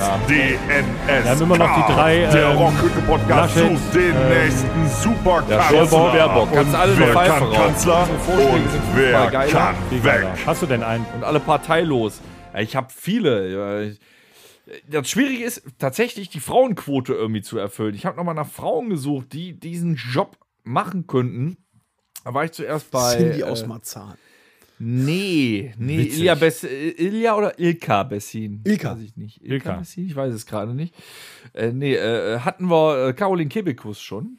[1.06, 4.82] Wir haben immer noch die drei, Der ähm, Rockhütte-Podcast Laschet, sucht den nächsten
[5.48, 6.48] Ja, Superkanzler.
[6.52, 7.50] Kannst alle eine wer Pfeife.
[7.54, 9.74] Kanzler und wer kann
[10.04, 10.26] weg?
[10.44, 11.06] Hast du denn einen?
[11.14, 12.20] und alle parteilos.
[12.52, 13.86] Ja, Ich habe viele.
[13.88, 13.94] ja.
[14.86, 17.94] Das Schwierige ist tatsächlich die Frauenquote irgendwie zu erfüllen.
[17.94, 21.56] Ich habe nochmal nach Frauen gesucht, die diesen Job machen könnten.
[22.30, 23.16] Da war ich zuerst bei.
[23.16, 24.14] Cindy äh, aus Marzahn.
[24.78, 26.20] Nee, nee, Witzig.
[26.20, 28.60] Ilja, Bess, äh, Ilja oder Ilka Bessin?
[28.64, 28.92] Ilka.
[28.92, 29.44] Weiß ich nicht.
[29.44, 29.72] Ilka.
[29.78, 30.06] Bessin?
[30.06, 30.94] Ich weiß es gerade nicht.
[31.54, 34.38] Äh, nee, äh, hatten wir äh, Caroline Kebekus schon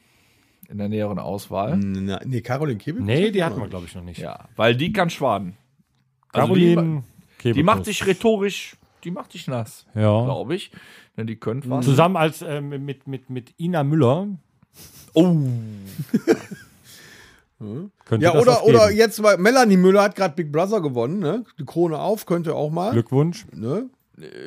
[0.70, 1.76] in der näheren Auswahl.
[1.76, 3.06] Na, nee, Caroline Kebekus?
[3.06, 4.18] Nee, die hatten wir, glaube ich, noch nicht.
[4.20, 5.58] Ja, weil die kann schwaden.
[6.32, 7.04] Also Caroline
[7.44, 10.24] die, die macht dich rhetorisch, die macht dich nass, Ja.
[10.24, 10.70] glaube ich.
[11.18, 11.84] Denn die könnt was.
[11.84, 14.28] Zusammen als ähm, mit, mit, mit Ina Müller.
[15.12, 15.36] Oh,
[18.04, 21.44] Könnte Ja, das oder, oder jetzt, weil Melanie Müller hat gerade Big Brother gewonnen, ne?
[21.58, 22.92] Die Krone auf, könnte auch mal.
[22.92, 23.46] Glückwunsch.
[23.52, 23.88] Ne?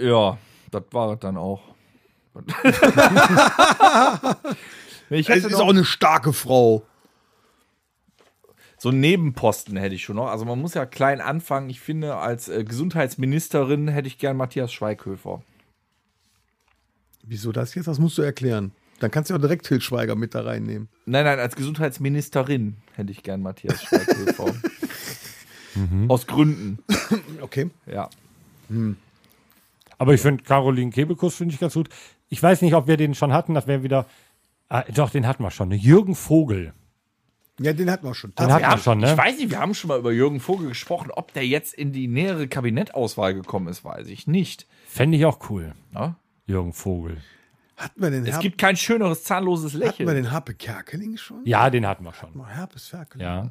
[0.01, 0.37] ja,
[0.71, 1.61] das war es dann auch.
[5.09, 6.83] ich Es ist auch eine starke Frau.
[8.77, 10.27] so einen Nebenposten hätte ich schon noch.
[10.27, 11.69] Also man muss ja klein anfangen.
[11.69, 15.43] Ich finde, als äh, Gesundheitsministerin hätte ich gern Matthias Schweighöfer.
[17.23, 17.87] Wieso das jetzt?
[17.87, 18.73] Das musst du erklären.
[18.99, 20.87] Dann kannst du auch direkt Til Schweiger mit da reinnehmen.
[21.05, 24.53] Nein, nein, als Gesundheitsministerin hätte ich gern Matthias Schweighöfer.
[26.07, 26.79] Aus Gründen,
[27.41, 27.69] Okay.
[27.85, 28.09] ja.
[29.97, 31.89] Aber ich finde Caroline Kebekus finde ich ganz gut.
[32.29, 33.53] Ich weiß nicht, ob wir den schon hatten.
[33.53, 34.05] Das wäre wieder.
[34.69, 35.69] Ah, doch, den hatten wir schon.
[35.69, 35.75] Ne?
[35.75, 36.73] Jürgen Vogel.
[37.59, 38.33] Ja, den hatten wir schon.
[38.35, 39.17] Den hatten wir schon, Ich ne?
[39.17, 41.11] weiß nicht, wir haben schon mal über Jürgen Vogel gesprochen.
[41.11, 44.65] Ob der jetzt in die nähere Kabinettauswahl gekommen ist, weiß ich nicht.
[44.87, 45.73] Fände ich auch cool.
[45.93, 46.15] Ja?
[46.47, 47.17] Jürgen Vogel.
[47.77, 50.15] Hatten wir den, Es Herp gibt kein schöneres zahnloses hatten wir Lächeln.
[50.15, 51.45] den Harpe Kerkeling schon?
[51.45, 52.35] Ja, den hatten wir schon.
[52.37, 53.25] Mal Herpes Ferkeling.
[53.27, 53.49] Ja.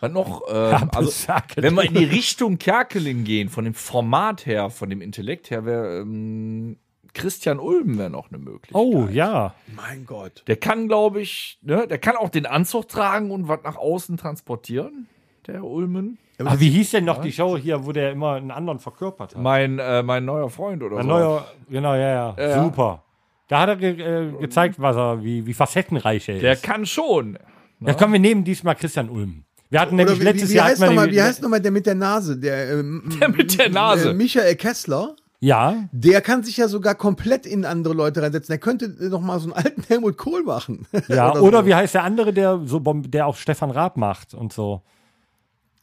[0.00, 0.42] Was noch?
[0.50, 5.00] Ähm, also, wenn wir in die Richtung Kerkeling gehen, von dem Format her, von dem
[5.00, 6.78] Intellekt her, wäre ähm,
[7.14, 8.74] Christian Ulm wäre noch eine Möglichkeit.
[8.74, 9.54] Oh, ja.
[9.74, 10.42] Mein Gott.
[10.46, 14.18] Der kann, glaube ich, ne, der kann auch den Anzug tragen und was nach außen
[14.18, 15.08] transportieren,
[15.46, 16.18] der Ulmen.
[16.38, 19.34] Aber Ah, wie hieß denn noch die Show hier, wo der immer einen anderen verkörpert
[19.34, 19.42] hat?
[19.42, 21.08] Mein, äh, mein neuer Freund oder Ein so.
[21.08, 22.34] neuer, genau, ja, ja.
[22.38, 22.62] Ja.
[22.64, 23.02] Super.
[23.48, 26.62] Da hat er ge äh, gezeigt, was er, wie, wie facettenreich er Der ist.
[26.62, 27.38] kann schon.
[27.80, 29.44] Ja, komm, wir nehmen diesmal Christian Ulm.
[29.70, 30.66] Wir hatten nämlich wie, letztes wie, wie, Jahr.
[30.66, 32.36] heißt noch mal, wie heißt nochmal der mit der Nase?
[32.38, 34.10] Der, ähm, Der mit der Nase.
[34.10, 35.14] Äh, Michael Kessler.
[35.38, 38.52] Ja, Der kann sich ja sogar komplett in andere Leute reinsetzen.
[38.52, 40.86] Der könnte noch mal so einen alten Helmut Kohl machen.
[41.08, 41.30] ja.
[41.32, 41.66] Oder Oder, so.
[41.66, 44.82] wie heißt der andere, der so der auch Stefan Raab macht und so.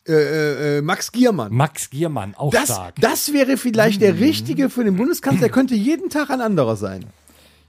[0.07, 1.53] Äh, äh, äh, Max Giermann.
[1.53, 2.95] Max Giermann, auch Das, stark.
[2.99, 5.41] das wäre vielleicht der richtige für den Bundeskanzler.
[5.41, 7.05] Der könnte jeden Tag ein anderer sein.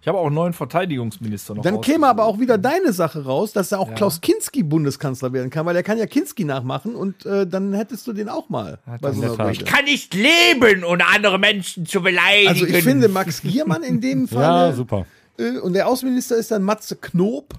[0.00, 1.62] Ich habe auch einen neuen Verteidigungsminister noch.
[1.62, 5.48] Dann käme aber auch wieder deine Sache raus, dass er auch Klaus Kinski Bundeskanzler werden
[5.48, 8.80] kann, weil er kann ja Kinski nachmachen und äh, dann hättest du den auch mal.
[9.00, 9.22] Bei so.
[9.32, 9.64] Rede.
[9.64, 12.48] kann nicht leben, ohne andere Menschen zu beleidigen.
[12.48, 15.06] Also ich finde Max Giermann in dem Ja, Fall super.
[15.38, 17.54] äh, und der Außenminister ist dann Matze Knob.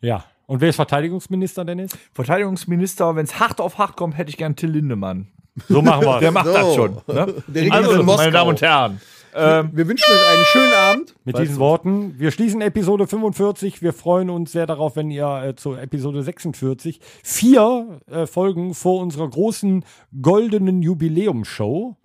[0.00, 0.24] Ja.
[0.46, 1.96] Und wer ist Verteidigungsminister, Dennis?
[2.12, 5.28] Verteidigungsminister, wenn es hart auf hart kommt, hätte ich gern Till Lindemann.
[5.68, 6.52] So machen wir Der macht So.
[6.52, 6.98] das schon.
[7.06, 7.34] Ne?
[7.46, 9.00] Der Also, meine Damen und Herren.
[9.34, 11.14] Wir wünschen euch einen schönen Abend.
[11.24, 13.82] Mit diesen Worten, wir schließen Episode 45.
[13.82, 19.00] Wir freuen uns sehr darauf, wenn ihr äh, zur Episode 46 vier äh, Folgen vor
[19.02, 19.84] unserer großen
[20.22, 21.96] goldenen Jubiläumshow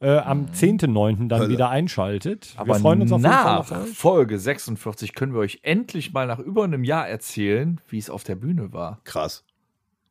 [0.00, 1.28] äh, am 10.9.
[1.28, 2.52] dann wieder einschaltet.
[2.56, 3.64] Aber wir freuen uns auf nach.
[3.86, 8.22] Folge 46 können wir euch endlich mal nach über einem Jahr erzählen, wie es auf
[8.22, 9.00] der Bühne war.
[9.04, 9.44] Krass.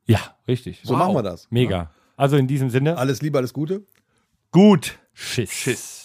[0.07, 0.81] Ja, richtig.
[0.83, 1.47] So machen wir das.
[1.51, 1.91] Mega.
[2.17, 3.83] Also in diesem Sinne, Alles Liebe, alles Gute.
[4.51, 4.97] Gut.
[5.13, 5.51] Schiss.
[5.51, 6.04] Schiss.